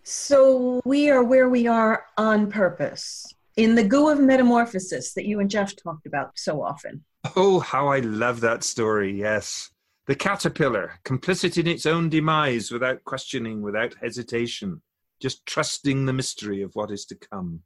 So 0.02 0.80
we 0.84 1.10
are 1.10 1.22
where 1.22 1.48
we 1.48 1.66
are 1.66 2.06
on 2.16 2.50
purpose, 2.50 3.26
in 3.56 3.74
the 3.74 3.84
goo 3.84 4.08
of 4.08 4.20
metamorphosis 4.20 5.12
that 5.14 5.26
you 5.26 5.40
and 5.40 5.50
Jeff 5.50 5.74
talked 5.76 6.06
about 6.06 6.38
so 6.38 6.62
often. 6.62 7.04
Oh, 7.36 7.60
how 7.60 7.88
I 7.88 8.00
love 8.00 8.40
that 8.40 8.62
story, 8.64 9.18
yes. 9.18 9.70
The 10.06 10.14
caterpillar, 10.14 11.00
complicit 11.04 11.58
in 11.58 11.66
its 11.66 11.84
own 11.84 12.08
demise 12.08 12.70
without 12.70 13.04
questioning, 13.04 13.60
without 13.60 13.94
hesitation, 14.00 14.80
just 15.20 15.44
trusting 15.44 16.06
the 16.06 16.12
mystery 16.12 16.62
of 16.62 16.74
what 16.74 16.90
is 16.90 17.04
to 17.06 17.16
come. 17.16 17.62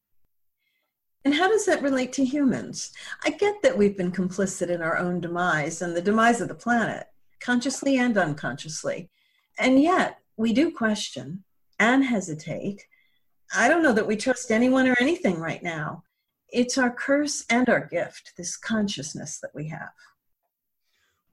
And 1.24 1.34
how 1.34 1.48
does 1.48 1.66
that 1.66 1.82
relate 1.82 2.12
to 2.14 2.24
humans? 2.24 2.92
I 3.24 3.30
get 3.30 3.62
that 3.62 3.78
we've 3.78 3.96
been 3.96 4.10
complicit 4.10 4.70
in 4.70 4.82
our 4.82 4.98
own 4.98 5.20
demise 5.20 5.82
and 5.82 5.94
the 5.94 6.02
demise 6.02 6.40
of 6.40 6.48
the 6.48 6.54
planet, 6.54 7.06
consciously 7.40 7.98
and 7.98 8.16
unconsciously. 8.16 9.08
And 9.58 9.80
yet, 9.80 10.18
we 10.36 10.52
do 10.52 10.72
question 10.72 11.44
and 11.78 12.04
hesitate. 12.04 12.84
I 13.54 13.68
don't 13.68 13.82
know 13.82 13.92
that 13.92 14.06
we 14.06 14.16
trust 14.16 14.50
anyone 14.50 14.88
or 14.88 14.96
anything 14.98 15.38
right 15.38 15.62
now. 15.62 16.02
It's 16.52 16.76
our 16.76 16.90
curse 16.90 17.46
and 17.48 17.68
our 17.70 17.86
gift, 17.86 18.34
this 18.36 18.58
consciousness 18.58 19.40
that 19.40 19.54
we 19.54 19.68
have. 19.68 19.92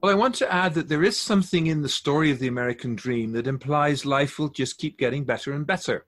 Well, 0.01 0.13
I 0.13 0.15
want 0.15 0.35
to 0.35 0.51
add 0.51 0.75
that 0.75 0.87
there 0.87 1.03
is 1.03 1.19
something 1.19 1.67
in 1.67 1.81
the 1.81 1.89
story 1.89 2.31
of 2.31 2.39
the 2.39 2.47
American 2.47 2.95
dream 2.95 3.33
that 3.33 3.45
implies 3.45 4.05
life 4.05 4.39
will 4.39 4.47
just 4.47 4.77
keep 4.77 4.97
getting 4.97 5.25
better 5.25 5.51
and 5.51 5.67
better. 5.67 6.05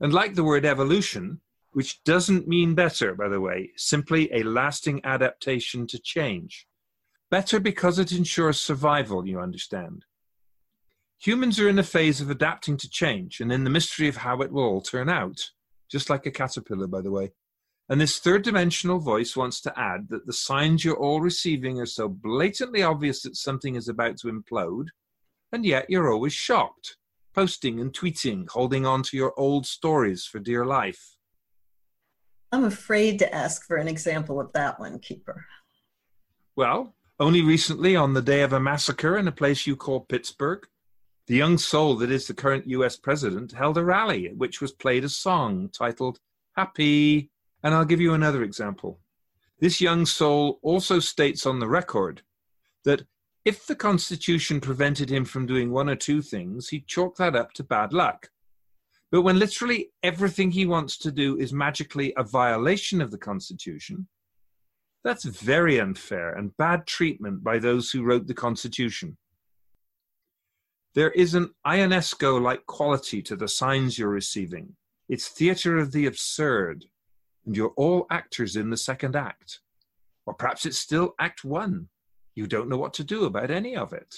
And 0.00 0.12
like 0.12 0.34
the 0.34 0.42
word 0.42 0.64
evolution, 0.64 1.40
which 1.70 2.02
doesn't 2.02 2.48
mean 2.48 2.74
better, 2.74 3.14
by 3.14 3.28
the 3.28 3.40
way, 3.40 3.70
simply 3.76 4.28
a 4.32 4.42
lasting 4.42 5.00
adaptation 5.04 5.86
to 5.86 6.00
change. 6.00 6.66
Better 7.30 7.60
because 7.60 8.00
it 8.00 8.10
ensures 8.10 8.58
survival, 8.58 9.24
you 9.24 9.38
understand. 9.38 10.04
Humans 11.20 11.60
are 11.60 11.68
in 11.68 11.78
a 11.78 11.84
phase 11.84 12.20
of 12.20 12.28
adapting 12.28 12.76
to 12.78 12.90
change 12.90 13.38
and 13.38 13.52
in 13.52 13.62
the 13.62 13.70
mystery 13.70 14.08
of 14.08 14.16
how 14.16 14.40
it 14.40 14.50
will 14.50 14.64
all 14.64 14.80
turn 14.80 15.08
out, 15.08 15.52
just 15.88 16.10
like 16.10 16.26
a 16.26 16.32
caterpillar, 16.32 16.88
by 16.88 17.00
the 17.00 17.12
way. 17.12 17.30
And 17.92 18.00
this 18.00 18.18
third 18.18 18.42
dimensional 18.42 18.98
voice 18.98 19.36
wants 19.36 19.60
to 19.60 19.78
add 19.78 20.08
that 20.08 20.24
the 20.24 20.32
signs 20.32 20.82
you're 20.82 20.96
all 20.96 21.20
receiving 21.20 21.78
are 21.78 21.84
so 21.84 22.08
blatantly 22.08 22.82
obvious 22.82 23.20
that 23.20 23.36
something 23.36 23.76
is 23.76 23.86
about 23.86 24.16
to 24.20 24.28
implode, 24.28 24.86
and 25.52 25.66
yet 25.66 25.90
you're 25.90 26.10
always 26.10 26.32
shocked, 26.32 26.96
posting 27.34 27.80
and 27.80 27.92
tweeting, 27.92 28.48
holding 28.48 28.86
on 28.86 29.02
to 29.02 29.16
your 29.18 29.38
old 29.38 29.66
stories 29.66 30.24
for 30.24 30.38
dear 30.38 30.64
life. 30.64 31.18
I'm 32.50 32.64
afraid 32.64 33.18
to 33.18 33.34
ask 33.34 33.66
for 33.66 33.76
an 33.76 33.88
example 33.88 34.40
of 34.40 34.50
that 34.54 34.80
one, 34.80 34.98
Keeper. 34.98 35.44
Well, 36.56 36.94
only 37.20 37.42
recently, 37.42 37.94
on 37.94 38.14
the 38.14 38.22
day 38.22 38.40
of 38.40 38.54
a 38.54 38.58
massacre 38.58 39.18
in 39.18 39.28
a 39.28 39.32
place 39.32 39.66
you 39.66 39.76
call 39.76 40.00
Pittsburgh, 40.00 40.66
the 41.26 41.36
young 41.36 41.58
soul 41.58 41.96
that 41.96 42.10
is 42.10 42.26
the 42.26 42.32
current 42.32 42.66
US 42.68 42.96
president 42.96 43.52
held 43.52 43.76
a 43.76 43.84
rally 43.84 44.28
at 44.28 44.36
which 44.38 44.62
was 44.62 44.72
played 44.72 45.04
a 45.04 45.10
song 45.10 45.68
titled 45.74 46.20
Happy 46.56 47.28
and 47.62 47.74
I'll 47.74 47.84
give 47.84 48.00
you 48.00 48.14
another 48.14 48.42
example. 48.42 49.00
This 49.60 49.80
young 49.80 50.06
soul 50.06 50.58
also 50.62 50.98
states 50.98 51.46
on 51.46 51.60
the 51.60 51.68
record 51.68 52.22
that 52.84 53.04
if 53.44 53.66
the 53.66 53.76
Constitution 53.76 54.60
prevented 54.60 55.10
him 55.10 55.24
from 55.24 55.46
doing 55.46 55.70
one 55.70 55.88
or 55.88 55.96
two 55.96 56.22
things, 56.22 56.68
he'd 56.68 56.86
chalk 56.86 57.16
that 57.16 57.36
up 57.36 57.52
to 57.54 57.64
bad 57.64 57.92
luck. 57.92 58.28
But 59.10 59.22
when 59.22 59.38
literally 59.38 59.90
everything 60.02 60.50
he 60.50 60.64
wants 60.64 60.96
to 60.98 61.12
do 61.12 61.36
is 61.38 61.52
magically 61.52 62.12
a 62.16 62.24
violation 62.24 63.02
of 63.02 63.10
the 63.10 63.18
Constitution, 63.18 64.08
that's 65.04 65.24
very 65.24 65.80
unfair 65.80 66.32
and 66.32 66.56
bad 66.56 66.86
treatment 66.86 67.42
by 67.42 67.58
those 67.58 67.90
who 67.90 68.04
wrote 68.04 68.26
the 68.26 68.34
Constitution. 68.34 69.16
There 70.94 71.10
is 71.10 71.34
an 71.34 71.50
Ionesco 71.66 72.40
like 72.40 72.66
quality 72.66 73.22
to 73.22 73.34
the 73.34 73.48
signs 73.48 73.98
you're 73.98 74.08
receiving. 74.08 74.76
It's 75.08 75.28
theatre 75.28 75.78
of 75.78 75.92
the 75.92 76.06
absurd 76.06 76.84
and 77.46 77.56
you're 77.56 77.72
all 77.76 78.06
actors 78.10 78.56
in 78.56 78.70
the 78.70 78.76
second 78.76 79.16
act. 79.16 79.60
Or 80.26 80.34
perhaps 80.34 80.66
it's 80.66 80.78
still 80.78 81.14
act 81.18 81.44
one. 81.44 81.88
You 82.34 82.46
don't 82.46 82.68
know 82.68 82.78
what 82.78 82.94
to 82.94 83.04
do 83.04 83.24
about 83.24 83.50
any 83.50 83.76
of 83.76 83.92
it. 83.92 84.14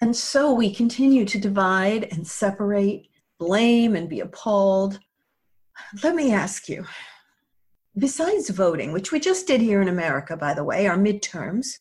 And 0.00 0.14
so 0.16 0.52
we 0.52 0.74
continue 0.74 1.24
to 1.26 1.38
divide 1.38 2.04
and 2.10 2.26
separate, 2.26 3.08
blame 3.38 3.94
and 3.94 4.08
be 4.08 4.20
appalled. 4.20 4.98
Let 6.02 6.14
me 6.14 6.32
ask 6.32 6.68
you 6.68 6.84
Besides 7.96 8.50
voting, 8.50 8.90
which 8.90 9.12
we 9.12 9.20
just 9.20 9.46
did 9.46 9.60
here 9.60 9.80
in 9.80 9.86
America, 9.86 10.36
by 10.36 10.52
the 10.52 10.64
way, 10.64 10.88
our 10.88 10.96
midterms, 10.96 11.78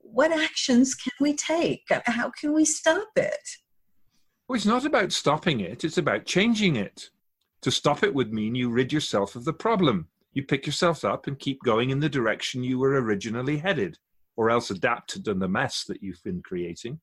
what 0.00 0.32
actions 0.32 0.94
can 0.94 1.12
we 1.18 1.34
take? 1.34 1.84
How 2.04 2.30
can 2.30 2.52
we 2.52 2.66
stop 2.66 3.08
it? 3.16 3.48
Well, 4.46 4.56
it's 4.56 4.66
not 4.66 4.84
about 4.84 5.12
stopping 5.12 5.60
it, 5.60 5.82
it's 5.82 5.96
about 5.96 6.26
changing 6.26 6.76
it. 6.76 7.08
To 7.62 7.70
stop 7.70 8.02
it 8.02 8.14
would 8.14 8.32
mean 8.32 8.54
you 8.54 8.70
rid 8.70 8.92
yourself 8.92 9.36
of 9.36 9.44
the 9.44 9.52
problem. 9.52 10.08
You 10.32 10.44
pick 10.44 10.64
yourself 10.64 11.04
up 11.04 11.26
and 11.26 11.38
keep 11.38 11.62
going 11.62 11.90
in 11.90 12.00
the 12.00 12.08
direction 12.08 12.64
you 12.64 12.78
were 12.78 13.00
originally 13.02 13.58
headed, 13.58 13.98
or 14.36 14.50
else 14.50 14.70
adapt 14.70 15.10
to 15.10 15.18
the 15.34 15.48
mess 15.48 15.84
that 15.84 16.02
you've 16.02 16.22
been 16.22 16.40
creating. 16.40 17.00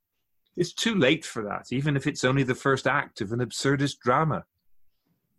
It's 0.56 0.74
too 0.74 0.96
late 0.96 1.24
for 1.24 1.44
that, 1.44 1.68
even 1.72 1.96
if 1.96 2.08
it's 2.08 2.24
only 2.24 2.44
the 2.44 2.56
first 2.56 2.88
act 2.88 3.22
of 3.22 3.32
an 3.32 3.40
absurdist 3.40 4.00
drama. 4.00 4.46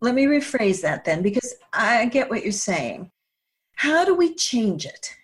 Let 0.00 0.14
me 0.14 0.26
rephrase 0.26 0.80
that 0.82 1.04
then, 1.04 1.22
because 1.22 1.56
I 1.72 2.06
get 2.06 2.30
what 2.30 2.44
you're 2.44 2.52
saying. 2.52 3.10
How 3.75 4.04
do 4.04 4.14
we 4.14 4.34
change 4.34 4.87
it? 4.87 5.16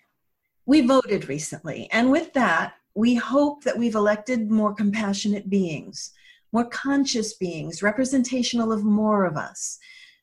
We 0.65 0.81
voted 0.81 1.29
recently, 1.29 1.87
and 1.91 2.11
with 2.11 2.33
that, 2.33 2.73
we 2.95 3.15
hope 3.15 3.63
that 3.63 3.77
we've 3.77 3.95
elected 3.95 4.51
more 4.51 4.73
compassionate 4.73 5.49
beings, 5.49 6.11
more 6.55 6.69
conscious 6.69 7.33
beings, 7.33 7.83
representational 7.83 8.71
of 8.71 8.85
more 8.85 9.25
of 9.25 9.35
us, 9.35 9.77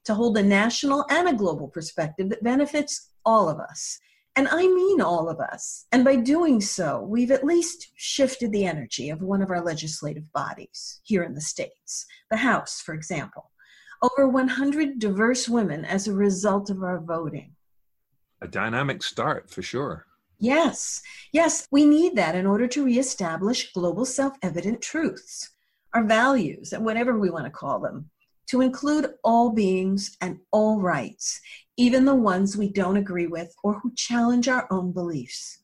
to 0.05 0.15
hold 0.15 0.39
a 0.39 0.43
national 0.43 1.05
and 1.11 1.29
a 1.29 1.35
global 1.35 1.69
perspective 1.69 2.31
that 2.31 2.43
benefits 2.43 3.11
all 3.27 3.51
of 3.51 3.61
us. 3.61 4.01
And 4.35 4.49
I 4.49 4.63
mean 4.63 5.03
all 5.03 5.29
of 5.29 5.41
us. 5.41 5.85
And 5.93 6.05
by 6.05 6.17
doing 6.17 6.63
so, 6.63 7.03
we've 7.03 7.31
at 7.31 7.45
least 7.45 7.93
shifted 7.97 8.51
the 8.51 8.65
energy 8.65 9.11
of 9.11 9.21
one 9.21 9.43
of 9.43 9.51
our 9.51 9.63
legislative 9.63 10.33
bodies 10.33 11.01
here 11.05 11.23
in 11.23 11.35
the 11.35 11.41
States, 11.43 12.07
the 12.31 12.39
House, 12.39 12.81
for 12.81 12.95
example. 12.95 13.51
Over 14.01 14.27
100 14.27 14.99
diverse 14.99 15.51
women 15.51 15.85
as 15.85 16.09
a 16.09 16.15
result 16.15 16.71
of 16.71 16.83
our 16.83 16.99
voting. 16.99 17.53
A 18.41 18.49
dynamic 18.49 19.03
start, 19.03 19.51
for 19.51 19.61
sure. 19.61 20.07
Yes, 20.39 21.03
yes, 21.31 21.69
we 21.71 21.85
need 21.85 22.17
that 22.17 22.35
in 22.35 22.47
order 22.47 22.67
to 22.67 22.85
reestablish 22.85 23.73
global 23.75 24.05
self 24.05 24.33
evident 24.43 24.83
truths, 24.83 25.52
our 25.95 26.05
values, 26.05 26.73
and 26.73 26.85
whatever 26.85 27.19
we 27.19 27.31
want 27.31 27.45
to 27.45 27.51
call 27.51 27.81
them, 27.81 28.11
to 28.49 28.61
include 28.61 29.15
all 29.25 29.51
beings 29.51 30.17
and 30.21 30.39
all 30.51 30.81
rights, 30.81 31.41
even 31.77 32.05
the 32.05 32.15
ones 32.15 32.57
we 32.57 32.71
don't 32.71 32.97
agree 32.97 33.27
with 33.27 33.55
or 33.63 33.81
who 33.81 33.93
challenge 33.95 34.49
our 34.49 34.67
own 34.71 34.93
beliefs. 34.93 35.59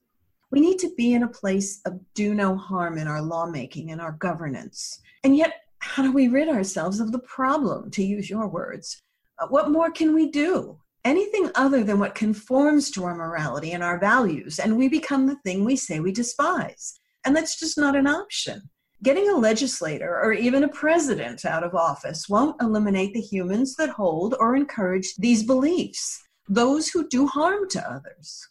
We 0.51 0.61
need 0.61 0.79
to 0.79 0.95
be 0.97 1.13
in 1.13 1.23
a 1.23 1.29
place 1.29 1.81
of 1.85 2.01
do 2.15 2.35
no 2.35 2.57
harm 2.57 2.97
in 2.97 3.07
our 3.07 3.21
lawmaking 3.21 3.91
and 3.91 4.01
our 4.01 4.13
governance. 4.13 5.01
And 5.23 5.37
yet, 5.37 5.53
how 5.81 6.03
do 6.03 6.13
we 6.13 6.29
rid 6.29 6.49
ourselves 6.49 7.01
of 7.01 7.13
the 7.13 7.19
problem, 7.19 7.91
to 7.93 8.03
use 8.03 8.31
your 8.31 8.49
words? 8.49 9.03
Uh, 9.39 9.47
what 9.49 9.71
more 9.71 9.91
can 9.91 10.15
we 10.15 10.31
do? 10.31 10.79
Anything 11.05 11.51
other 11.55 11.85
than 11.85 11.99
what 11.99 12.15
conforms 12.15 12.91
to 12.93 13.05
our 13.05 13.15
morality 13.15 13.73
and 13.73 13.83
our 13.83 13.99
values, 13.99 14.59
and 14.59 14.77
we 14.77 14.89
become 14.89 15.27
the 15.27 15.37
thing 15.37 15.65
we 15.65 15.77
say 15.77 16.01
we 16.01 16.13
despise. 16.13 16.99
And 17.25 17.37
that's 17.37 17.59
just 17.59 17.79
not 17.79 17.95
an 17.95 18.07
option. 18.07 18.71
Getting 19.01 19.31
a 19.31 19.37
legislator 19.37 20.19
or 20.21 20.33
even 20.33 20.65
a 20.65 20.69
president 20.69 21.45
out 21.45 21.63
of 21.63 21.77
office 21.77 22.29
won't 22.29 22.61
eliminate 22.61 23.15
the 23.15 23.21
humans 23.21 23.77
that 23.77 23.91
hold 23.91 24.35
or 24.41 24.57
encourage 24.57 25.15
these 25.17 25.45
beliefs, 25.45 26.21
those 26.49 26.89
who 26.89 27.09
do 27.09 27.29
harm 27.29 27.69
to 27.71 27.91
others. 27.91 28.49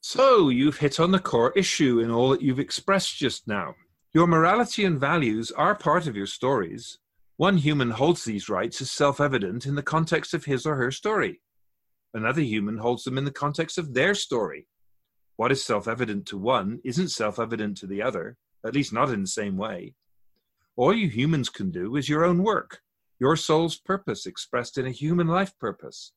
So, 0.00 0.48
you've 0.48 0.78
hit 0.78 0.98
on 0.98 1.10
the 1.10 1.18
core 1.18 1.52
issue 1.54 2.00
in 2.00 2.10
all 2.10 2.30
that 2.30 2.40
you've 2.40 2.58
expressed 2.58 3.18
just 3.18 3.46
now. 3.46 3.74
Your 4.14 4.26
morality 4.26 4.86
and 4.86 4.98
values 4.98 5.50
are 5.50 5.74
part 5.74 6.06
of 6.06 6.16
your 6.16 6.26
stories. 6.26 6.98
One 7.36 7.58
human 7.58 7.90
holds 7.90 8.24
these 8.24 8.48
rights 8.48 8.80
as 8.80 8.90
self 8.90 9.20
evident 9.20 9.66
in 9.66 9.74
the 9.74 9.82
context 9.82 10.32
of 10.32 10.46
his 10.46 10.64
or 10.64 10.76
her 10.76 10.90
story. 10.90 11.42
Another 12.14 12.40
human 12.40 12.78
holds 12.78 13.04
them 13.04 13.18
in 13.18 13.24
the 13.24 13.30
context 13.30 13.76
of 13.76 13.92
their 13.92 14.14
story. 14.14 14.66
What 15.36 15.52
is 15.52 15.62
self 15.62 15.86
evident 15.86 16.24
to 16.28 16.38
one 16.38 16.80
isn't 16.84 17.08
self 17.10 17.38
evident 17.38 17.76
to 17.78 17.86
the 17.86 18.00
other, 18.00 18.38
at 18.64 18.74
least 18.74 18.92
not 18.92 19.10
in 19.10 19.22
the 19.22 19.28
same 19.28 19.56
way. 19.56 19.94
All 20.76 20.94
you 20.94 21.08
humans 21.08 21.48
can 21.48 21.70
do 21.70 21.96
is 21.96 22.08
your 22.08 22.24
own 22.24 22.42
work, 22.42 22.80
your 23.18 23.36
soul's 23.36 23.76
purpose 23.76 24.26
expressed 24.26 24.78
in 24.78 24.86
a 24.86 24.90
human 24.90 25.26
life 25.26 25.52
purpose. 25.58 26.12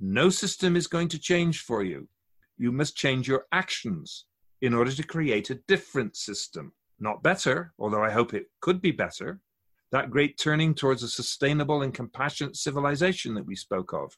No 0.00 0.30
system 0.30 0.76
is 0.76 0.86
going 0.86 1.08
to 1.08 1.18
change 1.18 1.60
for 1.60 1.82
you. 1.84 2.08
You 2.56 2.72
must 2.72 2.96
change 2.96 3.28
your 3.28 3.46
actions 3.52 4.26
in 4.60 4.74
order 4.74 4.92
to 4.92 5.02
create 5.02 5.50
a 5.50 5.60
different 5.68 6.16
system. 6.16 6.72
Not 6.98 7.22
better, 7.22 7.72
although 7.78 8.02
I 8.02 8.10
hope 8.10 8.34
it 8.34 8.46
could 8.60 8.80
be 8.80 8.90
better. 8.90 9.40
That 9.92 10.10
great 10.10 10.36
turning 10.36 10.74
towards 10.74 11.02
a 11.02 11.08
sustainable 11.08 11.82
and 11.82 11.94
compassionate 11.94 12.56
civilization 12.56 13.34
that 13.34 13.46
we 13.46 13.54
spoke 13.54 13.92
of. 13.92 14.16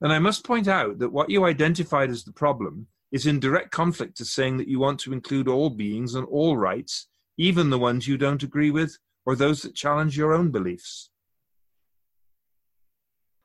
And 0.00 0.12
I 0.12 0.18
must 0.18 0.44
point 0.44 0.68
out 0.68 0.98
that 0.98 1.12
what 1.12 1.30
you 1.30 1.46
identified 1.46 2.10
as 2.10 2.24
the 2.24 2.32
problem 2.32 2.86
is 3.16 3.26
in 3.26 3.40
direct 3.40 3.70
conflict 3.70 4.14
to 4.14 4.26
saying 4.26 4.58
that 4.58 4.68
you 4.68 4.78
want 4.78 5.00
to 5.00 5.10
include 5.10 5.48
all 5.48 5.70
beings 5.70 6.14
and 6.14 6.26
all 6.26 6.54
rights, 6.54 7.08
even 7.38 7.70
the 7.70 7.78
ones 7.78 8.06
you 8.06 8.18
don't 8.18 8.42
agree 8.42 8.70
with 8.70 8.98
or 9.24 9.34
those 9.34 9.62
that 9.62 9.74
challenge 9.74 10.18
your 10.18 10.34
own 10.34 10.50
beliefs. 10.50 11.08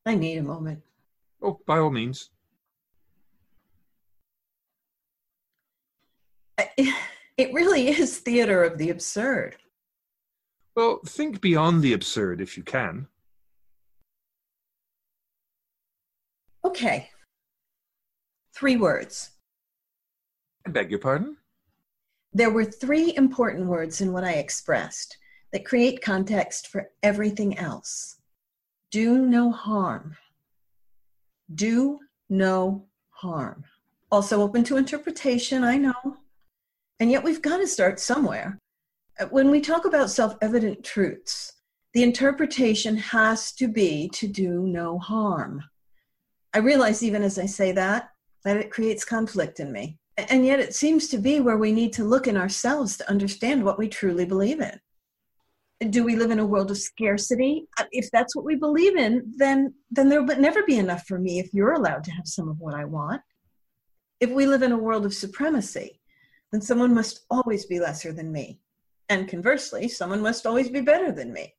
I 0.05 0.15
need 0.15 0.39
a 0.39 0.43
moment. 0.43 0.81
Oh, 1.41 1.62
by 1.65 1.79
all 1.79 1.89
means. 1.89 2.29
It 7.38 7.53
really 7.53 7.88
is 7.88 8.19
theater 8.19 8.63
of 8.63 8.77
the 8.77 8.91
absurd. 8.91 9.55
Well, 10.75 10.99
think 11.07 11.41
beyond 11.41 11.81
the 11.81 11.93
absurd 11.93 12.39
if 12.39 12.55
you 12.55 12.62
can. 12.62 13.07
Okay. 16.63 17.10
Three 18.53 18.75
words 18.75 19.31
I 20.65 20.69
beg 20.69 20.89
your 20.89 21.00
pardon? 21.00 21.38
There 22.34 22.52
were 22.52 22.65
three 22.65 23.15
important 23.15 23.67
words 23.67 24.02
in 24.02 24.13
what 24.13 24.24
I 24.24 24.34
expressed 24.34 25.17
that 25.52 25.65
create 25.65 26.02
context 26.02 26.67
for 26.67 26.89
everything 27.04 27.58
else. 27.58 28.17
Do 28.89 29.26
no 29.26 29.52
harm. 29.52 30.17
Do 31.54 32.00
no 32.30 32.86
harm. 33.10 33.65
Also 34.12 34.41
open 34.41 34.63
to 34.65 34.78
interpretation, 34.78 35.63
I 35.63 35.78
know. 35.78 36.17
And 37.00 37.10
yet 37.10 37.24
we've 37.24 37.41
got 37.41 37.58
to 37.58 37.67
start 37.67 38.00
somewhere. 38.00 38.58
Uh, 39.19 39.26
when 39.26 39.50
we 39.50 39.60
talk 39.60 39.86
about 39.86 40.10
self 40.10 40.36
evident 40.41 40.84
truths, 40.84 41.54
the 41.93 42.04
interpretation 42.04 42.95
has 42.95 43.52
to 43.54 43.67
be 43.67 44.10
to 44.13 44.28
do 44.28 44.67
no 44.67 44.97
harm. 45.00 45.63
I 46.54 46.60
realize, 46.60 47.04
even 47.04 47.24
as 47.24 47.39
I 47.39 47.45
say 47.45 47.71
that, 47.74 48.12
that 48.43 48.58
it 48.58 48.71
creates 48.71 49.04
conflict 49.04 49.60
in 49.60 49.71
me. 49.71 49.97
And 50.29 50.45
yet 50.45 50.60
it 50.60 50.75
seems 50.75 51.07
to 51.10 51.17
be 51.17 51.39
where 51.39 51.57
we 51.57 51.71
need 51.71 51.93
to 51.93 52.03
look 52.03 52.27
in 52.27 52.38
ourselves 52.38 52.97
to 52.97 53.10
understand 53.10 53.63
what 53.63 53.77
we 53.77 53.88
truly 53.88 54.25
believe 54.25 54.60
in. 54.60 54.79
Do 55.89 56.03
we 56.03 56.15
live 56.15 56.29
in 56.29 56.39
a 56.39 56.45
world 56.45 56.69
of 56.69 56.77
scarcity? 56.77 57.67
Uh, 57.79 57.86
if 57.91 58.10
that's 58.12 58.36
what 58.36 58.45
we 58.45 58.55
believe 58.55 58.97
in, 58.97 59.34
then 59.38 59.73
then 59.89 60.10
there'll 60.10 60.25
never 60.25 60.63
be 60.63 60.77
enough 60.77 61.07
for 61.07 61.17
me 61.17 61.39
if 61.39 61.51
you're 61.53 61.73
allowed 61.73 62.03
to 62.03 62.12
have 62.12 62.27
some 62.27 62.47
of 62.49 62.60
what 62.60 62.75
I 62.75 62.86
want. 62.86 63.21
If 64.19 64.29
we 64.29 64.45
live 64.45 64.62
in 64.62 64.73
a 64.73 64.77
world 64.77 65.05
of 65.05 65.13
supremacy, 65.13 65.99
then 66.51 66.62
someone 66.62 66.93
must 66.93 67.25
always 67.31 67.65
be 67.65 67.79
lesser 67.79 68.13
than 68.13 68.31
me. 68.31 68.60
And 69.10 69.27
conversely, 69.27 69.88
someone 69.88 70.21
must 70.21 70.45
always 70.45 70.69
be 70.69 70.81
better 70.81 71.12
than 71.12 71.34
me. 71.34 71.55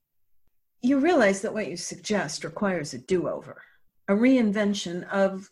You 0.83 1.01
realize 1.01 1.43
that 1.43 1.53
what 1.53 1.69
you 1.69 1.77
suggest 1.77 2.45
requires 2.45 2.95
a 2.95 2.99
do 2.99 3.29
over, 3.29 3.61
a 4.09 4.15
reinvention 4.15 5.09
of 5.11 5.51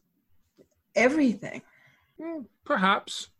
everything. 0.94 1.62
Hmm, 2.20 2.42
perhaps. 2.64 3.30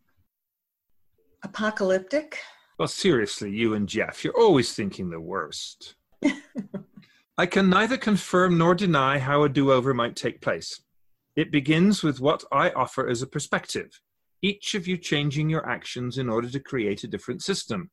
Apocalyptic? 1.43 2.39
Well, 2.79 2.87
seriously, 2.87 3.51
you 3.51 3.73
and 3.75 3.87
Jeff, 3.87 4.23
you're 4.23 4.37
always 4.37 4.73
thinking 4.73 5.09
the 5.09 5.19
worst. 5.19 5.95
I 7.37 7.45
can 7.45 7.69
neither 7.69 7.97
confirm 7.97 8.57
nor 8.57 8.73
deny 8.73 9.19
how 9.19 9.43
a 9.43 9.49
do 9.49 9.71
over 9.71 9.93
might 9.93 10.15
take 10.15 10.41
place. 10.41 10.81
It 11.35 11.51
begins 11.51 12.03
with 12.03 12.19
what 12.19 12.43
I 12.51 12.71
offer 12.71 13.07
as 13.07 13.21
a 13.21 13.27
perspective, 13.27 14.01
each 14.41 14.73
of 14.75 14.87
you 14.87 14.97
changing 14.97 15.49
your 15.49 15.67
actions 15.67 16.17
in 16.17 16.29
order 16.29 16.49
to 16.49 16.59
create 16.59 17.03
a 17.03 17.07
different 17.07 17.43
system. 17.43 17.91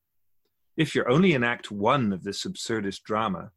If 0.76 0.94
you're 0.94 1.10
only 1.10 1.34
in 1.34 1.44
Act 1.44 1.70
One 1.70 2.12
of 2.12 2.24
this 2.24 2.44
absurdist 2.44 3.02
drama, 3.02 3.50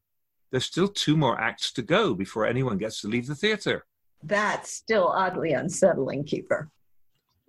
there's 0.51 0.65
still 0.65 0.87
two 0.87 1.15
more 1.15 1.39
acts 1.39 1.71
to 1.73 1.81
go 1.81 2.13
before 2.13 2.45
anyone 2.45 2.77
gets 2.77 3.01
to 3.01 3.07
leave 3.07 3.27
the 3.27 3.35
theater. 3.35 3.85
That's 4.21 4.71
still 4.71 5.07
oddly 5.07 5.53
unsettling, 5.53 6.25
Keeper. 6.25 6.69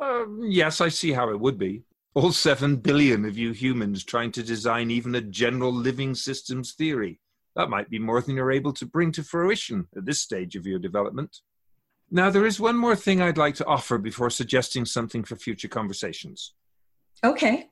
Uh, 0.02 0.26
yes, 0.40 0.80
I 0.80 0.88
see 0.88 1.12
how 1.12 1.30
it 1.30 1.38
would 1.38 1.58
be. 1.58 1.84
All 2.14 2.32
seven 2.32 2.76
billion 2.76 3.24
of 3.24 3.38
you 3.38 3.52
humans 3.52 4.02
trying 4.02 4.32
to 4.32 4.42
design 4.42 4.90
even 4.90 5.14
a 5.14 5.20
general 5.20 5.72
living 5.72 6.14
systems 6.14 6.72
theory. 6.72 7.20
That 7.54 7.70
might 7.70 7.88
be 7.88 8.00
more 8.00 8.20
than 8.20 8.34
you're 8.34 8.50
able 8.50 8.72
to 8.74 8.86
bring 8.86 9.12
to 9.12 9.22
fruition 9.22 9.86
at 9.96 10.04
this 10.04 10.18
stage 10.18 10.56
of 10.56 10.66
your 10.66 10.80
development. 10.80 11.38
Now, 12.10 12.30
there 12.30 12.46
is 12.46 12.58
one 12.58 12.76
more 12.76 12.96
thing 12.96 13.22
I'd 13.22 13.38
like 13.38 13.54
to 13.56 13.66
offer 13.66 13.96
before 13.96 14.28
suggesting 14.28 14.84
something 14.84 15.22
for 15.22 15.36
future 15.36 15.68
conversations. 15.68 16.54
Okay. 17.22 17.68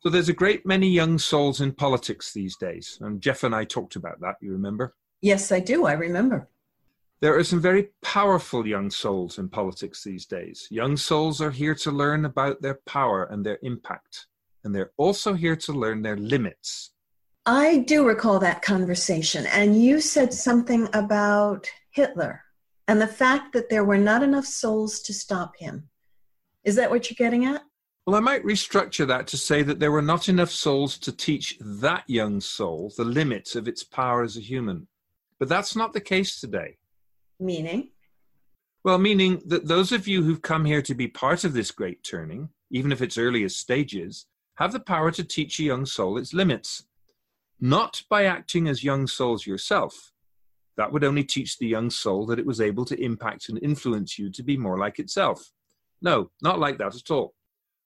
So, 0.00 0.10
there's 0.10 0.28
a 0.28 0.34
great 0.34 0.66
many 0.66 0.88
young 0.88 1.18
souls 1.18 1.62
in 1.62 1.72
politics 1.72 2.32
these 2.32 2.56
days, 2.56 2.98
and 3.00 3.20
Jeff 3.20 3.44
and 3.44 3.54
I 3.54 3.64
talked 3.64 3.96
about 3.96 4.20
that, 4.20 4.36
you 4.42 4.52
remember? 4.52 4.94
Yes, 5.22 5.50
I 5.50 5.60
do. 5.60 5.86
I 5.86 5.94
remember. 5.94 6.48
There 7.20 7.36
are 7.36 7.44
some 7.44 7.60
very 7.60 7.88
powerful 8.02 8.66
young 8.66 8.90
souls 8.90 9.38
in 9.38 9.48
politics 9.48 10.04
these 10.04 10.26
days. 10.26 10.68
Young 10.70 10.98
souls 10.98 11.40
are 11.40 11.50
here 11.50 11.74
to 11.76 11.90
learn 11.90 12.26
about 12.26 12.60
their 12.60 12.80
power 12.86 13.24
and 13.24 13.44
their 13.44 13.58
impact, 13.62 14.26
and 14.64 14.74
they're 14.74 14.92
also 14.98 15.32
here 15.32 15.56
to 15.56 15.72
learn 15.72 16.02
their 16.02 16.18
limits. 16.18 16.92
I 17.46 17.78
do 17.78 18.06
recall 18.06 18.38
that 18.40 18.60
conversation, 18.60 19.46
and 19.46 19.80
you 19.82 20.00
said 20.00 20.34
something 20.34 20.88
about 20.92 21.66
Hitler 21.90 22.42
and 22.86 23.00
the 23.00 23.06
fact 23.06 23.54
that 23.54 23.70
there 23.70 23.84
were 23.84 23.98
not 23.98 24.22
enough 24.22 24.46
souls 24.46 25.00
to 25.02 25.14
stop 25.14 25.56
him. 25.56 25.88
Is 26.64 26.76
that 26.76 26.90
what 26.90 27.08
you're 27.08 27.16
getting 27.16 27.46
at? 27.46 27.62
Well, 28.06 28.16
I 28.16 28.20
might 28.20 28.44
restructure 28.44 29.06
that 29.06 29.26
to 29.28 29.38
say 29.38 29.62
that 29.62 29.80
there 29.80 29.90
were 29.90 30.02
not 30.02 30.28
enough 30.28 30.50
souls 30.50 30.98
to 30.98 31.12
teach 31.12 31.56
that 31.60 32.04
young 32.08 32.40
soul 32.40 32.92
the 32.96 33.04
limits 33.04 33.56
of 33.56 33.66
its 33.66 33.82
power 33.82 34.22
as 34.22 34.36
a 34.36 34.40
human. 34.40 34.86
But 35.38 35.48
that's 35.48 35.74
not 35.74 35.92
the 35.92 36.00
case 36.00 36.38
today. 36.38 36.76
Meaning? 37.38 37.90
Well, 38.84 38.98
meaning 38.98 39.42
that 39.46 39.66
those 39.66 39.92
of 39.92 40.06
you 40.06 40.22
who've 40.22 40.42
come 40.42 40.64
here 40.64 40.82
to 40.82 40.94
be 40.94 41.08
part 41.08 41.44
of 41.44 41.52
this 41.52 41.70
great 41.70 42.04
turning, 42.04 42.50
even 42.70 42.92
if 42.92 43.02
its 43.02 43.18
earliest 43.18 43.58
stages, 43.58 44.26
have 44.56 44.72
the 44.72 44.80
power 44.80 45.10
to 45.10 45.24
teach 45.24 45.58
a 45.58 45.64
young 45.64 45.86
soul 45.86 46.18
its 46.18 46.32
limits. 46.32 46.84
Not 47.60 48.02
by 48.08 48.24
acting 48.24 48.68
as 48.68 48.84
young 48.84 49.06
souls 49.06 49.46
yourself. 49.46 50.12
That 50.76 50.92
would 50.92 51.04
only 51.04 51.24
teach 51.24 51.58
the 51.58 51.66
young 51.66 51.90
soul 51.90 52.26
that 52.26 52.38
it 52.38 52.46
was 52.46 52.60
able 52.60 52.84
to 52.86 53.02
impact 53.02 53.48
and 53.48 53.62
influence 53.62 54.18
you 54.18 54.30
to 54.30 54.42
be 54.42 54.56
more 54.56 54.78
like 54.78 54.98
itself. 54.98 55.50
No, 56.02 56.30
not 56.42 56.58
like 56.58 56.78
that 56.78 56.94
at 56.94 57.10
all. 57.10 57.34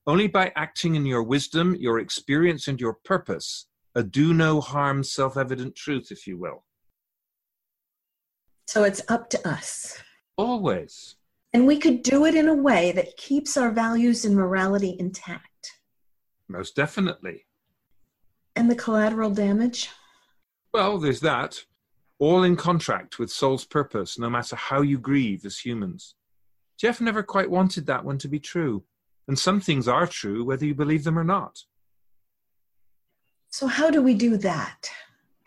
Only 0.06 0.26
by 0.26 0.52
acting 0.56 0.96
in 0.96 1.06
your 1.06 1.22
wisdom, 1.22 1.76
your 1.76 1.98
experience, 1.98 2.68
and 2.68 2.80
your 2.80 2.94
purpose, 3.04 3.66
a 3.94 4.02
do 4.02 4.34
no 4.34 4.60
harm, 4.60 5.04
self 5.04 5.36
evident 5.36 5.76
truth, 5.76 6.08
if 6.10 6.26
you 6.26 6.36
will. 6.36 6.64
So 8.70 8.84
it's 8.84 9.02
up 9.08 9.28
to 9.30 9.48
us. 9.48 10.00
Always. 10.36 11.16
And 11.52 11.66
we 11.66 11.76
could 11.76 12.04
do 12.04 12.24
it 12.24 12.36
in 12.36 12.46
a 12.46 12.54
way 12.54 12.92
that 12.92 13.16
keeps 13.16 13.56
our 13.56 13.72
values 13.72 14.24
and 14.24 14.36
morality 14.36 14.94
intact. 14.96 15.72
Most 16.46 16.76
definitely. 16.76 17.46
And 18.54 18.70
the 18.70 18.76
collateral 18.76 19.30
damage? 19.30 19.90
Well, 20.72 20.98
there's 20.98 21.18
that. 21.18 21.64
All 22.20 22.44
in 22.44 22.54
contract 22.54 23.18
with 23.18 23.32
soul's 23.32 23.64
purpose, 23.64 24.20
no 24.20 24.30
matter 24.30 24.54
how 24.54 24.82
you 24.82 25.00
grieve 25.00 25.44
as 25.44 25.58
humans. 25.58 26.14
Jeff 26.78 27.00
never 27.00 27.24
quite 27.24 27.50
wanted 27.50 27.86
that 27.86 28.04
one 28.04 28.18
to 28.18 28.28
be 28.28 28.38
true. 28.38 28.84
And 29.26 29.36
some 29.36 29.60
things 29.60 29.88
are 29.88 30.06
true, 30.06 30.44
whether 30.44 30.64
you 30.64 30.76
believe 30.76 31.02
them 31.02 31.18
or 31.18 31.24
not. 31.24 31.58
So, 33.48 33.66
how 33.66 33.90
do 33.90 34.00
we 34.00 34.14
do 34.14 34.36
that? 34.36 34.92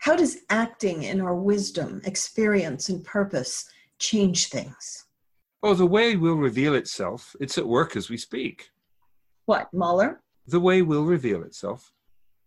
How 0.04 0.14
does 0.14 0.40
acting 0.50 1.04
in 1.04 1.18
our 1.22 1.34
wisdom, 1.34 2.02
experience, 2.04 2.90
and 2.90 3.02
purpose 3.02 3.64
change 3.98 4.48
things? 4.50 5.06
Oh, 5.62 5.72
the 5.72 5.86
way 5.86 6.14
will 6.14 6.34
reveal 6.34 6.74
itself. 6.74 7.34
It's 7.40 7.56
at 7.56 7.66
work 7.66 7.96
as 7.96 8.10
we 8.10 8.18
speak. 8.18 8.68
What, 9.46 9.72
Mueller? 9.72 10.20
The 10.46 10.60
way 10.60 10.82
will 10.82 11.04
reveal 11.04 11.42
itself. 11.42 11.90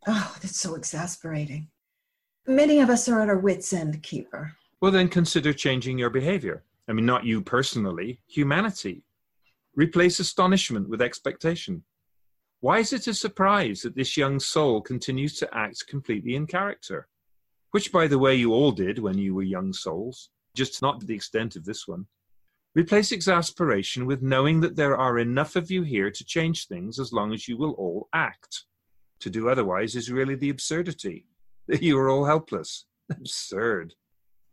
Oh, 0.05 0.35
that's 0.39 0.59
so 0.59 0.75
exasperating. 0.75 1.69
Many 2.45 2.79
of 2.79 2.91
us 2.91 3.09
are 3.09 3.21
at 3.21 3.27
our 3.27 3.39
wits' 3.39 3.73
end, 3.73 4.03
Keeper. 4.03 4.53
Well, 4.79 4.91
then 4.91 5.09
consider 5.09 5.51
changing 5.51 5.97
your 5.97 6.11
behavior. 6.11 6.63
I 6.87 6.93
mean, 6.93 7.07
not 7.07 7.25
you 7.25 7.41
personally, 7.41 8.21
humanity. 8.27 9.03
Replace 9.73 10.19
astonishment 10.19 10.87
with 10.87 11.01
expectation. 11.01 11.81
Why 12.59 12.77
is 12.77 12.93
it 12.93 13.07
a 13.07 13.15
surprise 13.15 13.81
that 13.81 13.95
this 13.95 14.15
young 14.15 14.39
soul 14.39 14.79
continues 14.79 15.39
to 15.39 15.49
act 15.57 15.87
completely 15.87 16.35
in 16.35 16.45
character? 16.45 17.07
Which, 17.71 17.91
by 17.91 18.07
the 18.07 18.19
way, 18.19 18.35
you 18.35 18.53
all 18.53 18.71
did 18.71 18.99
when 18.99 19.17
you 19.17 19.33
were 19.33 19.43
young 19.43 19.73
souls, 19.73 20.29
just 20.55 20.81
not 20.81 20.99
to 20.99 21.05
the 21.05 21.15
extent 21.15 21.55
of 21.55 21.65
this 21.65 21.87
one. 21.87 22.05
Replace 22.75 23.11
exasperation 23.11 24.05
with 24.05 24.21
knowing 24.21 24.59
that 24.61 24.75
there 24.75 24.95
are 24.97 25.19
enough 25.19 25.55
of 25.55 25.71
you 25.71 25.81
here 25.81 26.11
to 26.11 26.23
change 26.23 26.67
things 26.67 26.99
as 26.99 27.11
long 27.11 27.33
as 27.33 27.47
you 27.47 27.57
will 27.57 27.71
all 27.71 28.07
act. 28.13 28.65
To 29.21 29.29
do 29.29 29.49
otherwise 29.49 29.95
is 29.95 30.11
really 30.11 30.35
the 30.35 30.51
absurdity 30.51 31.25
that 31.67 31.81
you 31.87 31.97
are 31.97 32.09
all 32.09 32.25
helpless. 32.25 32.85
Absurd. 33.09 33.93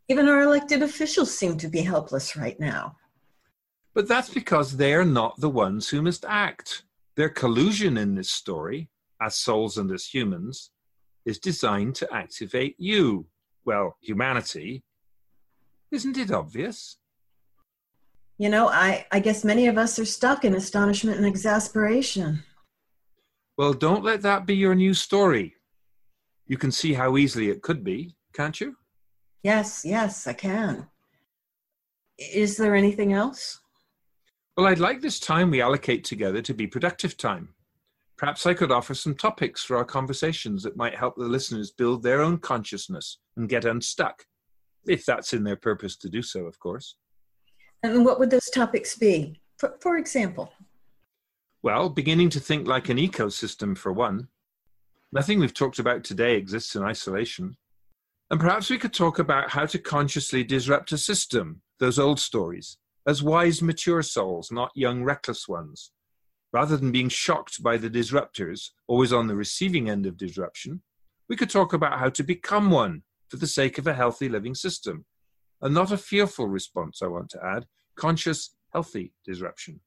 Even 0.07 0.27
our 0.27 0.41
elected 0.41 0.81
officials 0.81 1.35
seem 1.35 1.57
to 1.57 1.67
be 1.67 1.81
helpless 1.81 2.35
right 2.35 2.59
now. 2.59 2.95
But 3.93 4.07
that's 4.07 4.29
because 4.29 4.75
they 4.75 4.93
are 4.93 5.05
not 5.05 5.39
the 5.39 5.49
ones 5.49 5.89
who 5.89 6.01
must 6.01 6.25
act. 6.25 6.83
Their 7.15 7.29
collusion 7.29 7.97
in 7.97 8.13
this 8.13 8.29
story, 8.29 8.89
as 9.21 9.35
souls 9.35 9.77
and 9.77 9.91
as 9.91 10.05
humans, 10.05 10.71
is 11.25 11.39
designed 11.39 11.95
to 11.95 12.13
activate 12.13 12.75
you, 12.77 13.25
well, 13.65 13.97
humanity. 14.01 14.83
Isn't 15.91 16.17
it 16.17 16.31
obvious? 16.31 16.97
You 18.37 18.49
know, 18.49 18.67
I, 18.67 19.05
I 19.11 19.19
guess 19.19 19.43
many 19.43 19.67
of 19.67 19.77
us 19.77 19.97
are 19.97 20.05
stuck 20.05 20.43
in 20.43 20.55
astonishment 20.55 21.17
and 21.17 21.25
exasperation. 21.25 22.43
Well, 23.57 23.73
don't 23.73 24.03
let 24.03 24.21
that 24.23 24.45
be 24.45 24.55
your 24.55 24.75
new 24.75 24.93
story. 24.93 25.55
You 26.45 26.57
can 26.57 26.71
see 26.71 26.93
how 26.93 27.17
easily 27.17 27.49
it 27.49 27.61
could 27.61 27.83
be, 27.83 28.15
can't 28.33 28.59
you? 28.59 28.75
Yes, 29.41 29.83
yes, 29.85 30.27
I 30.27 30.33
can. 30.33 30.87
Is 32.17 32.57
there 32.57 32.75
anything 32.75 33.13
else? 33.13 33.59
Well, 34.57 34.67
I'd 34.67 34.79
like 34.79 35.01
this 35.01 35.19
time 35.19 35.49
we 35.51 35.61
allocate 35.61 36.03
together 36.03 36.41
to 36.41 36.53
be 36.53 36.67
productive 36.67 37.17
time. 37.17 37.54
Perhaps 38.17 38.45
I 38.45 38.53
could 38.53 38.71
offer 38.71 38.93
some 38.93 39.13
topics 39.13 39.63
for 39.63 39.75
our 39.75 39.83
conversations 39.83 40.63
that 40.63 40.77
might 40.77 40.95
help 40.95 41.15
the 41.17 41.25
listeners 41.25 41.71
build 41.71 42.01
their 42.01 42.21
own 42.21 42.37
consciousness 42.37 43.17
and 43.35 43.49
get 43.49 43.65
unstuck, 43.65 44.23
if 44.87 45.05
that's 45.05 45.33
in 45.33 45.43
their 45.43 45.57
purpose 45.57 45.97
to 45.97 46.09
do 46.09 46.21
so, 46.21 46.45
of 46.45 46.57
course. 46.59 46.95
And 47.83 48.05
what 48.05 48.19
would 48.19 48.29
those 48.29 48.49
topics 48.49 48.97
be? 48.97 49.41
For, 49.57 49.75
for 49.81 49.97
example? 49.97 50.51
Well, 51.61 51.89
beginning 51.89 52.29
to 52.31 52.39
think 52.39 52.67
like 52.67 52.87
an 52.87 52.97
ecosystem, 52.97 53.77
for 53.77 53.91
one. 53.91 54.29
Nothing 55.11 55.39
we've 55.39 55.53
talked 55.53 55.79
about 55.79 56.03
today 56.03 56.35
exists 56.35 56.75
in 56.75 56.83
isolation. 56.83 57.57
And 58.31 58.39
perhaps 58.39 58.69
we 58.69 58.77
could 58.77 58.93
talk 58.93 59.19
about 59.19 59.49
how 59.49 59.65
to 59.65 59.77
consciously 59.77 60.43
disrupt 60.43 60.91
a 60.93 60.97
system, 60.97 61.61
those 61.79 61.99
old 61.99 62.19
stories, 62.19 62.77
as 63.05 63.21
wise, 63.21 63.61
mature 63.61 64.01
souls, 64.01 64.51
not 64.51 64.71
young, 64.73 65.03
reckless 65.03 65.47
ones 65.47 65.91
Rather 66.55 66.77
than 66.77 66.93
being 66.93 67.09
shocked 67.09 67.61
by 67.61 67.75
the 67.75 67.89
disruptors, 67.89 68.69
always 68.87 69.11
on 69.11 69.27
the 69.27 69.35
receiving 69.35 69.89
end 69.89 70.05
of 70.05 70.15
disruption, 70.15 70.81
we 71.27 71.35
could 71.35 71.49
talk 71.49 71.73
about 71.73 71.99
how 71.99 72.07
to 72.07 72.23
become 72.23 72.71
one 72.71 73.03
for 73.27 73.35
the 73.35 73.45
sake 73.45 73.77
of 73.77 73.87
a 73.87 73.93
healthy 73.93 74.29
living 74.29 74.55
system. 74.55 75.03
And 75.61 75.73
not 75.73 75.91
a 75.91 75.97
fearful 75.97 76.47
response, 76.47 77.01
I 77.01 77.07
want 77.07 77.29
to 77.31 77.43
add, 77.43 77.65
conscious, 77.97 78.55
healthy 78.71 79.11
disruption. 79.25 79.81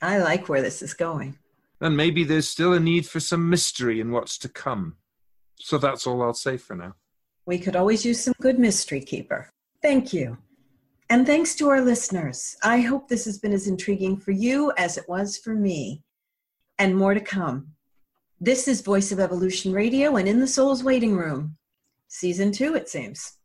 I 0.00 0.18
like 0.18 0.48
where 0.48 0.62
this 0.62 0.82
is 0.82 0.94
going. 0.94 1.36
And 1.80 1.96
maybe 1.96 2.22
there's 2.22 2.46
still 2.46 2.72
a 2.74 2.78
need 2.78 3.04
for 3.06 3.18
some 3.18 3.50
mystery 3.50 3.98
in 3.98 4.12
what's 4.12 4.38
to 4.38 4.48
come. 4.48 4.98
So 5.56 5.78
that's 5.78 6.06
all 6.06 6.22
I'll 6.22 6.32
say 6.32 6.58
for 6.58 6.76
now. 6.76 6.94
We 7.44 7.58
could 7.58 7.74
always 7.74 8.04
use 8.04 8.22
some 8.22 8.34
good 8.40 8.60
mystery 8.60 9.00
keeper. 9.00 9.50
Thank 9.82 10.12
you. 10.12 10.38
And 11.12 11.26
thanks 11.26 11.54
to 11.56 11.68
our 11.68 11.82
listeners. 11.82 12.56
I 12.64 12.80
hope 12.80 13.06
this 13.06 13.26
has 13.26 13.38
been 13.38 13.52
as 13.52 13.66
intriguing 13.66 14.16
for 14.16 14.30
you 14.30 14.72
as 14.78 14.96
it 14.96 15.06
was 15.10 15.36
for 15.36 15.54
me. 15.54 16.00
And 16.78 16.96
more 16.96 17.12
to 17.12 17.20
come. 17.20 17.74
This 18.40 18.66
is 18.66 18.80
Voice 18.80 19.12
of 19.12 19.20
Evolution 19.20 19.74
Radio 19.74 20.16
and 20.16 20.26
In 20.26 20.40
the 20.40 20.46
Soul's 20.46 20.82
Waiting 20.82 21.14
Room. 21.14 21.58
Season 22.08 22.50
two, 22.50 22.74
it 22.76 22.88
seems. 22.88 23.36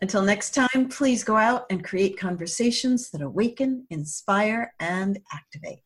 Until 0.00 0.22
next 0.22 0.50
time, 0.50 0.88
please 0.88 1.22
go 1.22 1.36
out 1.36 1.66
and 1.70 1.84
create 1.84 2.18
conversations 2.18 3.08
that 3.10 3.22
awaken, 3.22 3.86
inspire, 3.88 4.74
and 4.80 5.20
activate. 5.32 5.85